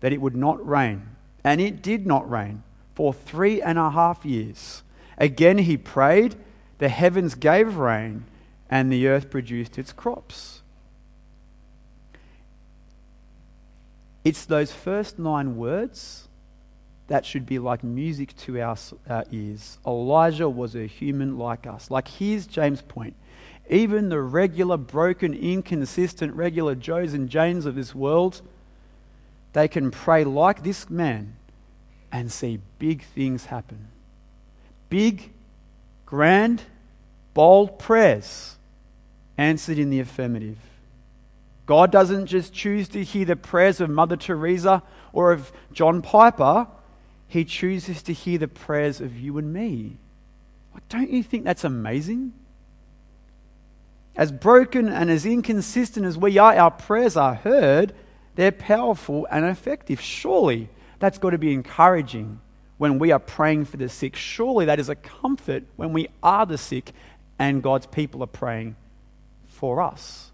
that 0.00 0.12
it 0.12 0.20
would 0.20 0.36
not 0.36 0.64
rain, 0.66 1.08
and 1.42 1.60
it 1.60 1.82
did 1.82 2.06
not 2.06 2.30
rain 2.30 2.62
for 2.94 3.12
three 3.12 3.60
and 3.60 3.78
a 3.78 3.90
half 3.90 4.24
years. 4.24 4.82
Again, 5.18 5.58
he 5.58 5.76
prayed, 5.76 6.36
the 6.78 6.88
heavens 6.88 7.34
gave 7.34 7.76
rain, 7.76 8.24
and 8.70 8.92
the 8.92 9.08
earth 9.08 9.30
produced 9.30 9.78
its 9.78 9.92
crops. 9.92 10.62
It's 14.24 14.44
those 14.44 14.72
first 14.72 15.18
nine 15.18 15.56
words 15.56 16.28
that 17.08 17.26
should 17.26 17.44
be 17.44 17.58
like 17.58 17.84
music 17.84 18.34
to 18.36 18.60
our, 18.60 18.76
ears. 19.30 19.78
Elijah 19.86 20.48
was 20.48 20.74
a 20.74 20.86
human 20.86 21.38
like 21.38 21.66
us. 21.66 21.90
Like, 21.90 22.08
here's 22.08 22.46
James' 22.46 22.82
point. 22.82 23.14
Even 23.68 24.08
the 24.08 24.20
regular, 24.20 24.76
broken, 24.76 25.34
inconsistent, 25.34 26.34
regular 26.34 26.74
Joes 26.74 27.14
and 27.14 27.28
Janes 27.28 27.66
of 27.66 27.74
this 27.74 27.94
world, 27.94 28.42
they 29.52 29.68
can 29.68 29.90
pray 29.90 30.24
like 30.24 30.62
this 30.62 30.88
man 30.88 31.36
and 32.10 32.30
see 32.30 32.60
big 32.78 33.04
things 33.04 33.46
happen. 33.46 33.88
Big, 34.88 35.30
grand, 36.06 36.62
bold 37.34 37.78
prayers 37.78 38.56
answered 39.36 39.78
in 39.78 39.90
the 39.90 40.00
affirmative. 40.00 40.58
God 41.66 41.90
doesn't 41.90 42.26
just 42.26 42.52
choose 42.52 42.88
to 42.90 43.02
hear 43.02 43.24
the 43.24 43.36
prayers 43.36 43.80
of 43.80 43.88
Mother 43.90 44.16
Teresa 44.16 44.82
or 45.12 45.32
of 45.32 45.52
John 45.72 46.02
Piper 46.02 46.66
he 47.34 47.44
chooses 47.44 48.00
to 48.00 48.12
hear 48.12 48.38
the 48.38 48.46
prayers 48.46 49.00
of 49.00 49.18
you 49.18 49.36
and 49.38 49.52
me. 49.52 49.96
Don't 50.88 51.10
you 51.10 51.24
think 51.24 51.42
that's 51.42 51.64
amazing? 51.64 52.32
As 54.14 54.30
broken 54.30 54.88
and 54.88 55.10
as 55.10 55.26
inconsistent 55.26 56.06
as 56.06 56.16
we 56.16 56.38
are, 56.38 56.54
our 56.54 56.70
prayers 56.70 57.16
are 57.16 57.34
heard, 57.34 57.92
they're 58.36 58.52
powerful 58.52 59.26
and 59.32 59.44
effective. 59.44 60.00
Surely 60.00 60.68
that's 61.00 61.18
got 61.18 61.30
to 61.30 61.38
be 61.38 61.52
encouraging 61.52 62.40
when 62.78 63.00
we 63.00 63.10
are 63.10 63.18
praying 63.18 63.64
for 63.64 63.78
the 63.78 63.88
sick. 63.88 64.14
Surely 64.14 64.66
that 64.66 64.78
is 64.78 64.88
a 64.88 64.94
comfort 64.94 65.64
when 65.74 65.92
we 65.92 66.06
are 66.22 66.46
the 66.46 66.56
sick 66.56 66.92
and 67.36 67.64
God's 67.64 67.86
people 67.86 68.22
are 68.22 68.28
praying 68.28 68.76
for 69.48 69.82
us. 69.82 70.30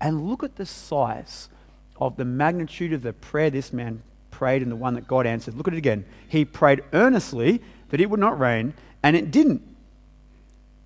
And 0.00 0.28
look 0.28 0.42
at 0.42 0.56
the 0.56 0.66
size 0.66 1.50
of 1.98 2.16
the 2.16 2.24
magnitude 2.24 2.92
of 2.92 3.02
the 3.02 3.12
prayer 3.12 3.48
this 3.48 3.72
man 3.72 4.02
prayed 4.34 4.62
and 4.62 4.70
the 4.70 4.76
one 4.76 4.94
that 4.94 5.06
God 5.06 5.26
answered. 5.26 5.54
Look 5.54 5.68
at 5.68 5.74
it 5.74 5.78
again. 5.78 6.04
He 6.28 6.44
prayed 6.44 6.82
earnestly 6.92 7.62
that 7.90 8.00
it 8.00 8.10
would 8.10 8.18
not 8.18 8.38
rain, 8.38 8.74
and 9.02 9.14
it 9.14 9.30
didn't 9.30 9.62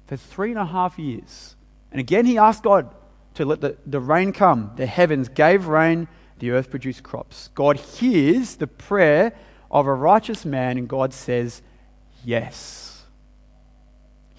for 0.06 0.16
three 0.16 0.50
and 0.50 0.58
a 0.58 0.66
half 0.66 0.98
years. 0.98 1.56
And 1.90 1.98
again, 1.98 2.26
he 2.26 2.37
asked 2.37 2.62
God 2.62 2.94
to 3.34 3.46
let 3.46 3.62
the, 3.62 3.76
the 3.87 4.00
rain 4.00 4.32
come. 4.32 4.72
The 4.76 4.87
heavens 4.87 5.28
gave 5.28 5.66
rain, 5.66 6.08
the 6.38 6.50
earth 6.50 6.70
produced 6.70 7.02
crops. 7.02 7.48
God 7.54 7.78
hears 7.78 8.56
the 8.56 8.66
prayer 8.66 9.32
of 9.70 9.87
a 9.87 9.94
righteous 9.94 10.44
man, 10.44 10.76
and 10.76 10.87
God 10.87 11.14
says, 11.14 11.62
Yes. 12.24 13.04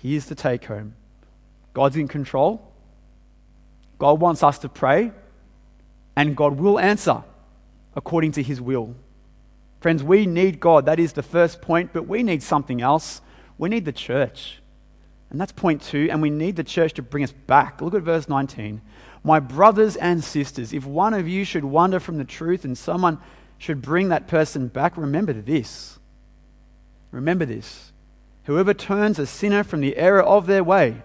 Here's 0.02 0.26
the 0.26 0.36
take 0.36 0.66
home 0.66 0.94
God's 1.74 1.96
in 1.96 2.08
control. 2.08 2.66
God 3.98 4.20
wants 4.22 4.44
us 4.44 4.60
to 4.60 4.70
pray, 4.70 5.12
and 6.16 6.36
God 6.36 6.60
will 6.60 6.80
answer 6.80 7.24
according 7.96 8.32
to 8.34 8.44
his 8.44 8.62
will. 8.62 8.96
Friends, 9.80 10.04
we 10.04 10.26
need 10.26 10.60
God. 10.60 10.86
That 10.86 11.00
is 11.00 11.14
the 11.14 11.24
first 11.24 11.62
point, 11.62 11.92
but 11.94 12.08
we 12.08 12.24
need 12.24 12.44
something 12.44 12.82
else. 12.82 13.22
We 13.58 13.70
need 13.70 13.86
the 13.86 13.92
church. 13.92 14.62
And 15.30 15.40
that's 15.40 15.52
point 15.52 15.82
two, 15.82 16.08
and 16.12 16.22
we 16.22 16.30
need 16.30 16.56
the 16.56 16.64
church 16.64 16.94
to 16.94 17.02
bring 17.02 17.24
us 17.24 17.32
back. 17.32 17.82
Look 17.82 17.94
at 17.94 18.02
verse 18.02 18.28
19. 18.28 18.82
My 19.24 19.40
brothers 19.40 19.96
and 19.96 20.24
sisters, 20.24 20.74
if 20.74 20.86
one 20.86 21.14
of 21.14 21.28
you 21.28 21.44
should 21.46 21.66
wander 21.66 22.00
from 22.00 22.18
the 22.18 22.24
truth 22.24 22.66
and 22.66 22.78
someone 22.78 23.20
should 23.58 23.82
bring 23.82 24.10
that 24.10 24.28
person 24.28 24.68
back, 24.68 24.98
remember 24.98 25.34
this. 25.34 26.00
Remember 27.12 27.46
this. 27.46 27.92
Whoever 28.46 28.74
turns 28.74 29.20
a 29.20 29.28
sinner 29.28 29.64
from 29.64 29.82
the 29.82 29.98
error 29.98 30.24
of 30.24 30.48
their 30.48 30.64
way 30.64 31.02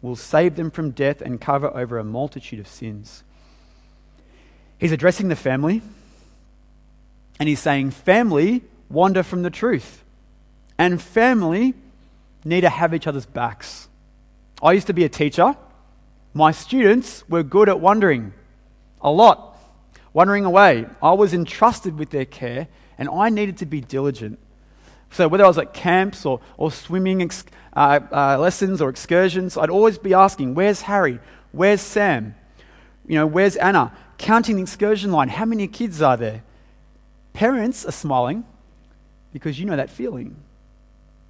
will 0.00 0.16
save 0.16 0.56
them 0.56 0.70
from 0.70 0.92
death 0.92 1.20
and 1.20 1.40
cover 1.40 1.76
over 1.76 1.98
a 1.98 2.04
multitude 2.04 2.60
of 2.60 2.68
sins. 2.68 3.24
He's 4.78 4.92
addressing 4.92 5.28
the 5.28 5.36
family, 5.36 5.82
and 7.40 7.48
he's 7.48 7.60
saying, 7.60 7.90
Family 7.90 8.62
wander 8.88 9.22
from 9.22 9.42
the 9.42 9.50
truth, 9.50 10.04
and 10.78 11.02
family 11.02 11.74
need 12.44 12.60
to 12.62 12.68
have 12.68 12.94
each 12.94 13.06
other's 13.06 13.26
backs. 13.26 13.88
I 14.62 14.72
used 14.72 14.86
to 14.86 14.92
be 14.92 15.04
a 15.04 15.08
teacher. 15.08 15.56
My 16.32 16.52
students 16.52 17.28
were 17.28 17.42
good 17.42 17.68
at 17.68 17.80
wandering 17.80 18.32
a 19.00 19.10
lot, 19.10 19.58
wandering 20.12 20.44
away. 20.44 20.86
I 21.02 21.12
was 21.12 21.34
entrusted 21.34 21.98
with 21.98 22.10
their 22.10 22.24
care, 22.24 22.68
and 22.96 23.08
I 23.08 23.28
needed 23.30 23.58
to 23.58 23.66
be 23.66 23.80
diligent. 23.80 24.38
So, 25.10 25.26
whether 25.26 25.44
I 25.44 25.48
was 25.48 25.58
at 25.58 25.72
camps 25.72 26.24
or, 26.26 26.40
or 26.56 26.70
swimming 26.70 27.22
ex- 27.22 27.44
uh, 27.74 28.00
uh, 28.12 28.38
lessons 28.38 28.80
or 28.80 28.90
excursions, 28.90 29.56
I'd 29.56 29.70
always 29.70 29.98
be 29.98 30.14
asking, 30.14 30.54
Where's 30.54 30.82
Harry? 30.82 31.18
Where's 31.50 31.80
Sam? 31.80 32.34
You 33.06 33.16
know, 33.16 33.26
where's 33.26 33.56
Anna? 33.56 33.92
Counting 34.18 34.56
the 34.56 34.62
excursion 34.62 35.12
line. 35.12 35.28
How 35.28 35.44
many 35.44 35.68
kids 35.68 36.02
are 36.02 36.16
there? 36.16 36.42
Parents 37.32 37.86
are 37.86 37.92
smiling 37.92 38.44
because 39.32 39.58
you 39.58 39.66
know 39.66 39.76
that 39.76 39.90
feeling. 39.90 40.36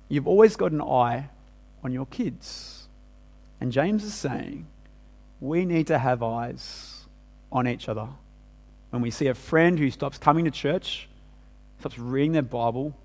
You've 0.09 0.27
always 0.27 0.57
got 0.57 0.73
an 0.73 0.81
eye 0.81 1.29
on 1.85 1.93
your 1.93 2.07
kids. 2.07 2.89
And 3.61 3.73
James 3.73 4.05
is 4.05 4.15
saying, 4.15 4.67
we 5.41 5.65
need 5.65 5.87
to 5.89 5.99
have 5.99 6.23
eyes 6.23 7.07
on 7.53 7.69
each 7.69 7.89
other. 7.89 8.09
When 8.91 9.03
we 9.03 9.11
see 9.11 9.27
a 9.27 9.35
friend 9.35 9.79
who 9.79 9.91
stops 9.91 10.17
coming 10.17 10.47
to 10.47 10.51
church, 10.51 11.09
stops 11.81 11.99
reading 11.99 12.33
their 12.33 12.43
Bible, 12.43 12.97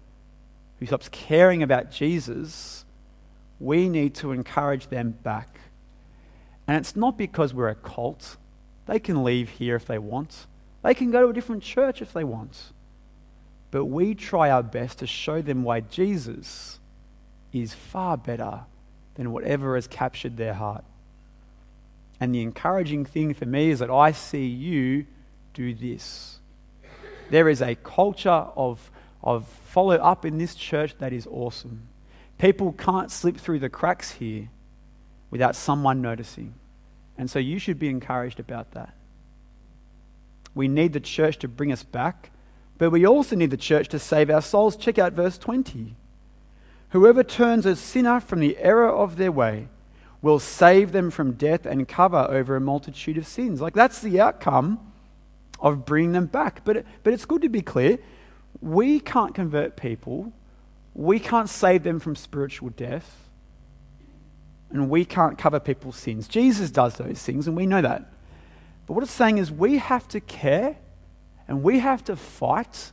who 0.80 0.86
stops 0.86 1.10
caring 1.12 1.62
about 1.62 1.92
Jesus, 1.92 2.86
we 3.60 3.90
need 3.90 4.16
to 4.16 4.32
encourage 4.32 4.88
them 4.88 5.12
back. 5.24 5.60
And 6.68 6.78
it's 6.78 6.96
not 6.96 7.18
because 7.18 7.54
we're 7.54 7.70
a 7.70 7.76
cult. 7.76 8.38
They 8.86 9.00
can 9.00 9.24
leave 9.24 9.50
here 9.50 9.76
if 9.76 9.86
they 9.86 9.98
want, 9.98 10.48
they 10.84 10.94
can 10.94 11.12
go 11.12 11.22
to 11.22 11.30
a 11.30 11.34
different 11.34 11.64
church 11.64 12.02
if 12.02 12.14
they 12.14 12.24
want. 12.24 12.72
But 13.72 13.86
we 13.86 14.14
try 14.14 14.52
our 14.52 14.62
best 14.62 15.00
to 15.00 15.08
show 15.08 15.42
them 15.42 15.64
why 15.64 15.80
Jesus 15.80 16.80
is 17.52 17.74
far 17.74 18.18
better 18.18 18.62
than 19.16 19.32
whatever 19.32 19.76
has 19.76 19.88
captured 19.88 20.38
their 20.38 20.54
heart. 20.54 20.84
And 22.20 22.36
the 22.36 22.42
encouraging 22.42 23.06
thing 23.06 23.34
for 23.34 23.46
me 23.46 23.70
is 23.70 23.80
that 23.80 23.90
I 23.90 24.12
see 24.12 24.46
you 24.46 25.06
do 25.54 25.74
this. 25.74 26.40
There 27.30 27.50
is 27.50 27.62
a 27.62 27.76
culture 27.76 28.30
of, 28.30 28.92
of 29.24 29.48
follow 29.48 29.96
up 29.96 30.26
in 30.26 30.38
this 30.38 30.56
church 30.56 30.96
that 31.00 31.14
is 31.14 31.28
awesome. 31.28 31.88
People 32.38 32.74
can't 32.74 33.10
slip 33.10 33.38
through 33.38 33.60
the 33.60 33.70
cracks 33.70 34.12
here 34.12 34.50
without 35.32 35.56
someone 35.56 36.02
noticing. 36.02 36.54
And 37.18 37.30
so 37.30 37.40
you 37.40 37.60
should 37.60 37.80
be 37.80 37.90
encouraged 37.90 38.40
about 38.40 38.72
that. 38.72 38.94
We 40.56 40.68
need 40.68 40.94
the 40.94 41.00
church 41.00 41.38
to 41.40 41.48
bring 41.48 41.72
us 41.72 41.84
back, 41.84 42.32
but 42.78 42.92
we 42.92 43.06
also 43.06 43.36
need 43.36 43.52
the 43.52 43.58
church 43.58 43.88
to 43.90 44.00
save 44.00 44.30
our 44.30 44.42
souls. 44.42 44.76
Check 44.76 44.98
out 44.98 45.14
verse 45.14 45.38
20. 45.38 45.96
Whoever 46.90 47.24
turns 47.24 47.66
a 47.66 47.76
sinner 47.76 48.20
from 48.20 48.40
the 48.40 48.58
error 48.58 48.90
of 48.90 49.18
their 49.18 49.32
way 49.32 49.68
will 50.22 50.40
save 50.40 50.92
them 50.92 51.10
from 51.10 51.34
death 51.34 51.66
and 51.66 51.88
cover 51.88 52.28
over 52.30 52.56
a 52.56 52.62
multitude 52.62 53.18
of 53.18 53.28
sins. 53.28 53.62
Like 53.62 53.74
that's 53.74 54.00
the 54.00 54.22
outcome 54.22 54.80
of 55.60 55.86
bringing 55.86 56.12
them 56.12 56.28
back. 56.28 56.64
But, 56.64 56.86
but 57.04 57.14
it's 57.14 57.26
good 57.26 57.42
to 57.42 57.50
be 57.50 57.62
clear 57.62 57.98
we 58.62 59.00
can't 59.00 59.34
convert 59.34 59.76
people, 59.76 60.32
we 60.94 61.20
can't 61.20 61.50
save 61.50 61.84
them 61.84 62.00
from 62.00 62.16
spiritual 62.16 62.70
death, 62.70 63.23
and 64.74 64.90
we 64.90 65.06
can't 65.06 65.38
cover 65.38 65.60
people's 65.60 65.96
sins. 65.96 66.28
Jesus 66.28 66.72
does 66.72 66.96
those 66.96 67.22
things, 67.22 67.48
and 67.48 67.56
we 67.56 67.66
know 67.66 67.82
that. 67.82 68.12
But 68.88 68.96
what 68.96 69.04
it's 69.04 69.14
saying 69.14 69.38
is 69.38 69.52
we 69.52 69.78
have 69.78 70.08
to 70.10 70.20
care 70.20 70.76
and 71.48 71.64
we 71.64 71.80
have 71.80 72.04
to 72.06 72.16
fight 72.16 72.92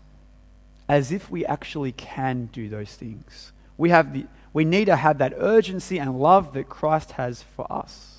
as 0.89 1.11
if 1.11 1.31
we 1.31 1.47
actually 1.47 1.93
can 1.93 2.47
do 2.53 2.69
those 2.69 2.95
things. 2.95 3.53
We, 3.79 3.91
have 3.91 4.13
the, 4.13 4.27
we 4.53 4.65
need 4.65 4.87
to 4.87 4.97
have 4.97 5.19
that 5.19 5.35
urgency 5.37 5.99
and 5.99 6.21
love 6.21 6.53
that 6.53 6.69
Christ 6.69 7.13
has 7.13 7.43
for 7.43 7.71
us. 7.73 8.19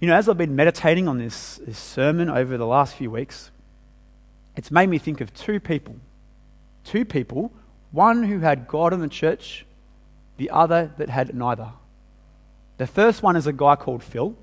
You 0.00 0.08
know, 0.08 0.16
as 0.16 0.28
I've 0.28 0.38
been 0.38 0.56
meditating 0.56 1.06
on 1.06 1.18
this, 1.18 1.60
this 1.64 1.78
sermon 1.78 2.28
over 2.28 2.56
the 2.56 2.66
last 2.66 2.96
few 2.96 3.10
weeks, 3.10 3.50
it's 4.56 4.70
made 4.70 4.88
me 4.88 4.98
think 4.98 5.20
of 5.20 5.32
two 5.34 5.60
people. 5.60 5.96
Two 6.84 7.04
people, 7.04 7.52
one 7.92 8.24
who 8.24 8.40
had 8.40 8.66
God 8.66 8.92
in 8.92 9.00
the 9.00 9.08
church, 9.08 9.64
the 10.36 10.50
other 10.50 10.92
that 10.98 11.08
had 11.08 11.34
neither. 11.34 11.70
The 12.78 12.86
first 12.86 13.22
one 13.22 13.36
is 13.36 13.46
a 13.46 13.52
guy 13.52 13.76
called 13.76 14.02
Phil. 14.02 14.34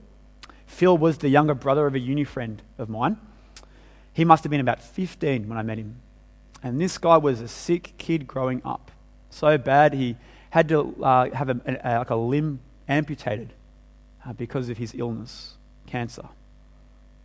Phil 0.66 0.98
was 0.98 1.18
the 1.18 1.30
younger 1.30 1.56
brother 1.56 1.88
of 1.88 1.96
a 1.96 2.00
uni 2.00 2.24
friend 2.24 2.62
of 2.78 2.90
mine. 2.90 3.18
He 4.14 4.24
must 4.24 4.44
have 4.44 4.52
been 4.52 4.62
about 4.62 4.82
15 4.82 5.50
when 5.50 5.58
I 5.58 5.64
met 5.64 5.78
him. 5.78 6.02
And 6.62 6.80
this 6.80 6.98
guy 6.98 7.18
was 7.18 7.42
a 7.42 7.48
sick 7.48 7.94
kid 7.98 8.28
growing 8.28 8.62
up. 8.66 8.92
So 9.30 9.58
bad 9.58 9.94
he 9.94 10.18
had 10.50 10.70
to 10.70 10.96
uh, 11.04 11.30
have 11.32 11.50
a, 11.50 11.80
a, 11.84 12.00
like 12.00 12.10
a 12.10 12.16
limb 12.16 12.60
amputated 12.88 13.54
uh, 14.26 14.34
because 14.34 14.70
of 14.70 14.78
his 14.78 14.94
illness, 14.96 15.56
cancer. 15.88 16.28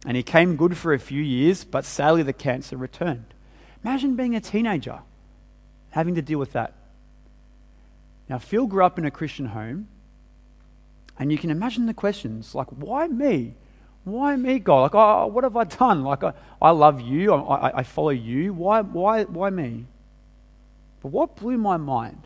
And 0.06 0.16
he 0.16 0.22
came 0.22 0.56
good 0.56 0.76
for 0.76 0.92
a 0.92 0.98
few 0.98 1.22
years, 1.22 1.64
but 1.64 1.84
sadly 1.84 2.22
the 2.22 2.32
cancer 2.32 2.76
returned. 2.76 3.24
Imagine 3.82 4.16
being 4.16 4.34
a 4.34 4.40
teenager, 4.40 5.00
having 5.90 6.14
to 6.14 6.22
deal 6.22 6.38
with 6.38 6.52
that. 6.52 6.74
Now, 8.28 8.38
Phil 8.38 8.66
grew 8.66 8.84
up 8.84 8.98
in 8.98 9.04
a 9.04 9.10
Christian 9.10 9.46
home, 9.46 9.88
and 11.18 11.30
you 11.30 11.38
can 11.38 11.50
imagine 11.50 11.86
the 11.86 11.94
questions 11.94 12.54
like, 12.54 12.68
why 12.68 13.06
me? 13.06 13.54
Why 14.04 14.36
me, 14.36 14.58
God? 14.58 14.82
Like, 14.82 14.94
oh, 14.94 15.26
what 15.26 15.44
have 15.44 15.56
I 15.56 15.64
done? 15.64 16.02
Like, 16.02 16.22
I, 16.22 16.32
I 16.60 16.70
love 16.70 17.00
you. 17.00 17.32
I, 17.32 17.78
I, 17.78 17.82
follow 17.82 18.10
you. 18.10 18.52
Why, 18.52 18.82
why, 18.82 19.24
why 19.24 19.50
me? 19.50 19.86
But 21.00 21.08
what 21.08 21.36
blew 21.36 21.56
my 21.56 21.76
mind 21.76 22.22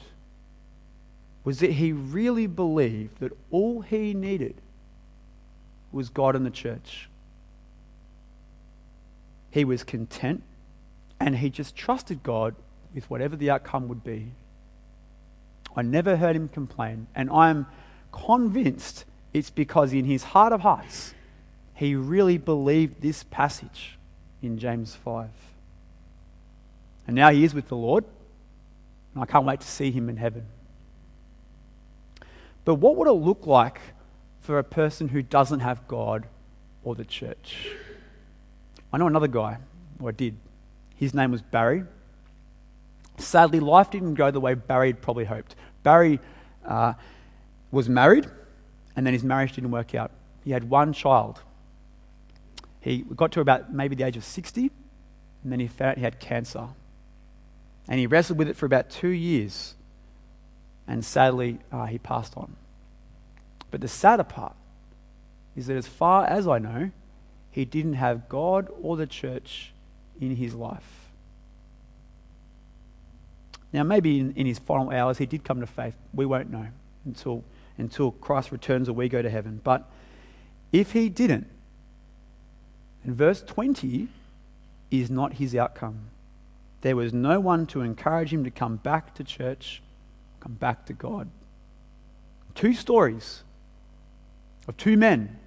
was 1.44 1.60
that 1.60 1.72
he 1.72 1.92
really 1.92 2.46
believed 2.46 3.20
that 3.20 3.32
all 3.50 3.80
he 3.80 4.12
needed 4.14 4.60
was 5.92 6.08
God 6.08 6.36
and 6.36 6.44
the 6.44 6.50
church. 6.50 7.08
He 9.50 9.64
was 9.64 9.82
content 9.82 10.42
and 11.20 11.36
he 11.36 11.50
just 11.50 11.74
trusted 11.74 12.22
God 12.22 12.54
with 12.94 13.08
whatever 13.10 13.36
the 13.36 13.50
outcome 13.50 13.88
would 13.88 14.04
be. 14.04 14.32
I 15.78 15.82
never 15.82 16.16
heard 16.16 16.34
him 16.34 16.48
complain, 16.48 17.06
and 17.14 17.30
I'm 17.30 17.66
convinced 18.10 19.04
it's 19.32 19.48
because 19.48 19.92
in 19.92 20.06
his 20.06 20.24
heart 20.24 20.52
of 20.52 20.62
hearts, 20.62 21.14
he 21.72 21.94
really 21.94 22.36
believed 22.36 23.00
this 23.00 23.22
passage 23.22 23.96
in 24.42 24.58
James 24.58 24.96
5. 24.96 25.28
And 27.06 27.14
now 27.14 27.30
he 27.30 27.44
is 27.44 27.54
with 27.54 27.68
the 27.68 27.76
Lord, 27.76 28.04
and 29.14 29.22
I 29.22 29.26
can't 29.26 29.46
wait 29.46 29.60
to 29.60 29.68
see 29.68 29.92
him 29.92 30.08
in 30.08 30.16
heaven. 30.16 30.46
But 32.64 32.74
what 32.74 32.96
would 32.96 33.06
it 33.06 33.12
look 33.12 33.46
like 33.46 33.78
for 34.40 34.58
a 34.58 34.64
person 34.64 35.06
who 35.06 35.22
doesn't 35.22 35.60
have 35.60 35.86
God 35.86 36.26
or 36.82 36.96
the 36.96 37.04
church? 37.04 37.70
I 38.92 38.98
know 38.98 39.06
another 39.06 39.28
guy, 39.28 39.58
or 40.00 40.08
I 40.08 40.12
did. 40.12 40.36
His 40.96 41.14
name 41.14 41.30
was 41.30 41.40
Barry. 41.40 41.84
Sadly, 43.18 43.60
life 43.60 43.90
didn't 43.90 44.14
go 44.14 44.32
the 44.32 44.40
way 44.40 44.54
Barry 44.54 44.88
had 44.88 45.02
probably 45.02 45.24
hoped. 45.24 45.54
Barry 45.88 46.20
uh, 46.66 46.92
was 47.70 47.88
married, 47.88 48.26
and 48.94 49.06
then 49.06 49.14
his 49.14 49.24
marriage 49.24 49.54
didn't 49.54 49.70
work 49.70 49.94
out. 49.94 50.10
He 50.44 50.50
had 50.50 50.64
one 50.68 50.92
child, 50.92 51.40
he 52.80 52.98
got 53.16 53.32
to 53.32 53.40
about 53.40 53.72
maybe 53.72 53.96
the 53.96 54.04
age 54.04 54.18
of 54.18 54.24
60, 54.24 54.70
and 55.42 55.50
then 55.52 55.60
he 55.60 55.66
found 55.66 55.92
out 55.92 55.96
he 55.96 56.04
had 56.04 56.20
cancer. 56.20 56.68
And 57.88 57.98
he 57.98 58.06
wrestled 58.06 58.38
with 58.38 58.48
it 58.48 58.56
for 58.56 58.66
about 58.66 58.90
two 58.90 59.08
years, 59.08 59.76
and 60.86 61.02
sadly, 61.02 61.58
uh, 61.72 61.86
he 61.86 61.96
passed 61.96 62.36
on. 62.36 62.54
But 63.70 63.80
the 63.80 63.88
sadder 63.88 64.24
part 64.24 64.56
is 65.56 65.68
that, 65.68 65.76
as 65.78 65.86
far 65.86 66.26
as 66.26 66.46
I 66.46 66.58
know, 66.58 66.90
he 67.50 67.64
didn't 67.64 67.94
have 67.94 68.28
God 68.28 68.68
or 68.82 68.98
the 68.98 69.06
church 69.06 69.72
in 70.20 70.36
his 70.36 70.54
life. 70.54 70.97
Now, 73.72 73.82
maybe 73.82 74.18
in, 74.18 74.32
in, 74.32 74.46
his 74.46 74.58
final 74.58 74.90
hours 74.90 75.18
he 75.18 75.26
did 75.26 75.44
come 75.44 75.60
to 75.60 75.66
faith. 75.66 75.94
We 76.14 76.24
won't 76.24 76.50
know 76.50 76.68
until, 77.04 77.44
until 77.76 78.12
Christ 78.12 78.50
returns 78.50 78.88
or 78.88 78.94
we 78.94 79.08
go 79.08 79.20
to 79.20 79.28
heaven. 79.28 79.60
But 79.62 79.88
if 80.72 80.92
he 80.92 81.08
didn't, 81.08 81.46
in 83.04 83.14
verse 83.14 83.42
20 83.42 84.08
is 84.90 85.10
not 85.10 85.34
his 85.34 85.54
outcome. 85.54 86.10
There 86.80 86.96
was 86.96 87.12
no 87.12 87.40
one 87.40 87.66
to 87.68 87.82
encourage 87.82 88.32
him 88.32 88.44
to 88.44 88.50
come 88.50 88.76
back 88.76 89.14
to 89.14 89.24
church, 89.24 89.82
come 90.40 90.54
back 90.54 90.86
to 90.86 90.92
God. 90.92 91.28
Two 92.54 92.72
stories 92.72 93.42
of 94.66 94.76
two 94.76 94.96
men 94.96 95.38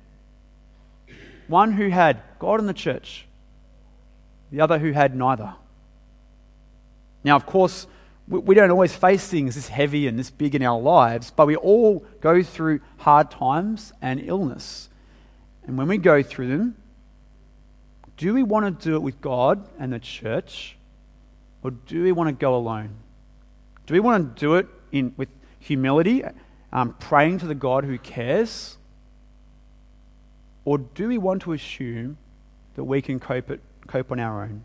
one 1.47 1.73
who 1.73 1.89
had 1.89 2.21
God 2.39 2.61
and 2.61 2.69
the 2.69 2.73
church, 2.73 3.25
the 4.51 4.61
other 4.61 4.79
who 4.79 4.93
had 4.93 5.13
neither. 5.13 5.53
Now, 7.25 7.35
of 7.35 7.45
course, 7.45 7.87
we 8.39 8.55
don't 8.55 8.71
always 8.71 8.95
face 8.95 9.27
things 9.27 9.55
this 9.55 9.67
heavy 9.67 10.07
and 10.07 10.17
this 10.17 10.29
big 10.29 10.55
in 10.55 10.63
our 10.63 10.79
lives, 10.79 11.31
but 11.31 11.47
we 11.47 11.57
all 11.57 12.05
go 12.21 12.41
through 12.41 12.79
hard 12.99 13.29
times 13.29 13.91
and 14.01 14.21
illness. 14.21 14.89
And 15.67 15.77
when 15.77 15.87
we 15.87 15.97
go 15.97 16.23
through 16.23 16.47
them, 16.47 16.75
do 18.15 18.33
we 18.33 18.43
want 18.43 18.79
to 18.79 18.89
do 18.89 18.95
it 18.95 19.01
with 19.01 19.19
God 19.19 19.67
and 19.77 19.91
the 19.91 19.99
church, 19.99 20.77
or 21.61 21.71
do 21.71 22.03
we 22.03 22.13
want 22.13 22.29
to 22.29 22.33
go 22.33 22.55
alone? 22.55 22.95
Do 23.85 23.93
we 23.93 23.99
want 23.99 24.35
to 24.35 24.39
do 24.39 24.55
it 24.55 24.67
in, 24.91 25.13
with 25.17 25.29
humility, 25.59 26.23
um, 26.71 26.93
praying 26.99 27.39
to 27.39 27.47
the 27.47 27.55
God 27.55 27.83
who 27.83 27.97
cares? 27.97 28.77
Or 30.63 30.77
do 30.77 31.07
we 31.07 31.17
want 31.17 31.41
to 31.43 31.53
assume 31.53 32.17
that 32.75 32.83
we 32.85 33.01
can 33.01 33.19
cope, 33.19 33.51
it, 33.51 33.59
cope 33.87 34.11
on 34.11 34.19
our 34.19 34.43
own? 34.43 34.63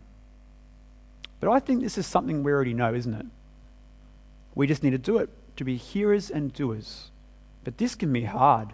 But 1.39 1.49
I 1.49 1.59
think 1.59 1.81
this 1.81 1.97
is 1.97 2.07
something 2.07 2.43
we 2.43 2.51
already 2.51 2.73
know, 2.73 2.93
isn't 2.93 3.13
it? 3.13 3.25
We 4.57 4.65
just 4.65 4.81
need 4.81 4.89
to 4.89 4.97
do 4.97 5.19
it, 5.19 5.29
to 5.57 5.63
be 5.63 5.77
hearers 5.77 6.31
and 6.31 6.51
doers. 6.51 7.11
But 7.63 7.77
this 7.77 7.93
can 7.93 8.11
be 8.11 8.23
hard. 8.23 8.69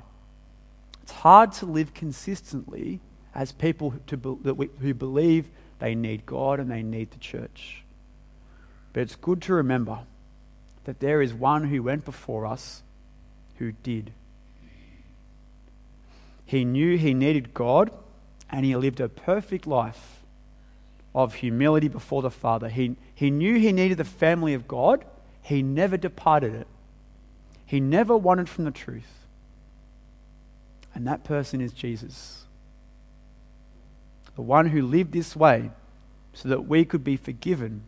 It's 1.01 1.11
hard 1.11 1.51
to 1.53 1.65
live 1.65 1.93
consistently 1.93 3.01
as 3.35 3.51
people 3.51 3.93
to, 4.07 4.15
who 4.79 4.93
believe 4.93 5.49
they 5.79 5.93
need 5.93 6.25
God 6.25 6.61
and 6.61 6.71
they 6.71 6.83
need 6.83 7.11
the 7.11 7.19
church. 7.19 7.83
But 8.93 9.01
it's 9.01 9.17
good 9.17 9.41
to 9.41 9.55
remember 9.55 9.99
that 10.85 11.01
there 11.01 11.21
is 11.21 11.33
one 11.33 11.65
who 11.65 11.83
went 11.83 12.05
before 12.05 12.45
us 12.45 12.81
who 13.57 13.73
did. 13.73 14.13
He 16.45 16.63
knew 16.63 16.97
he 16.97 17.13
needed 17.13 17.53
God 17.53 17.91
and 18.49 18.65
he 18.65 18.77
lived 18.77 19.01
a 19.01 19.09
perfect 19.09 19.67
life 19.67 20.21
of 21.13 21.35
humility 21.35 21.89
before 21.89 22.21
the 22.21 22.31
Father. 22.31 22.69
He, 22.69 22.95
he 23.13 23.29
knew 23.29 23.59
he 23.59 23.73
needed 23.73 23.97
the 23.97 24.05
family 24.05 24.53
of 24.53 24.65
God, 24.65 25.03
he 25.43 25.61
never 25.61 25.97
departed 25.97 26.55
it. 26.55 26.67
He 27.65 27.79
never 27.79 28.15
wandered 28.15 28.49
from 28.49 28.63
the 28.63 28.71
truth. 28.71 29.27
And 30.95 31.05
that 31.05 31.23
person 31.23 31.59
is 31.59 31.73
Jesus. 31.73 32.45
The 34.35 34.41
one 34.41 34.67
who 34.67 34.81
lived 34.81 35.11
this 35.11 35.35
way 35.35 35.71
so 36.33 36.49
that 36.49 36.67
we 36.67 36.85
could 36.85 37.03
be 37.03 37.17
forgiven 37.17 37.83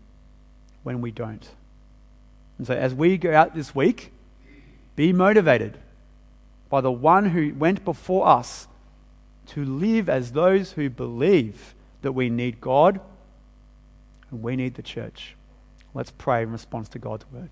when 0.84 1.02
we 1.02 1.12
don't. 1.12 1.48
And 2.58 2.68
so, 2.68 2.76
as 2.76 2.94
we 2.94 3.18
go 3.18 3.34
out 3.34 3.56
this 3.56 3.74
week, 3.74 4.12
be 4.96 5.12
motivated 5.12 5.78
by 6.70 6.82
the 6.82 6.91
one 6.91 7.30
who 7.30 7.54
went 7.54 7.84
before 7.86 8.28
us 8.28 8.68
to 9.48 9.63
live 9.63 10.10
as 10.10 10.32
those 10.32 10.74
who 10.74 10.89
believe 10.89 11.74
that 12.02 12.12
we 12.12 12.30
need 12.30 12.60
God 12.62 13.00
and 14.30 14.41
we 14.41 14.56
need 14.56 14.76
the 14.76 14.82
church. 14.82 15.36
Let's 15.95 16.12
pray 16.12 16.43
in 16.43 16.51
response 16.51 16.89
to 16.89 16.99
God's 16.99 17.25
word. 17.31 17.49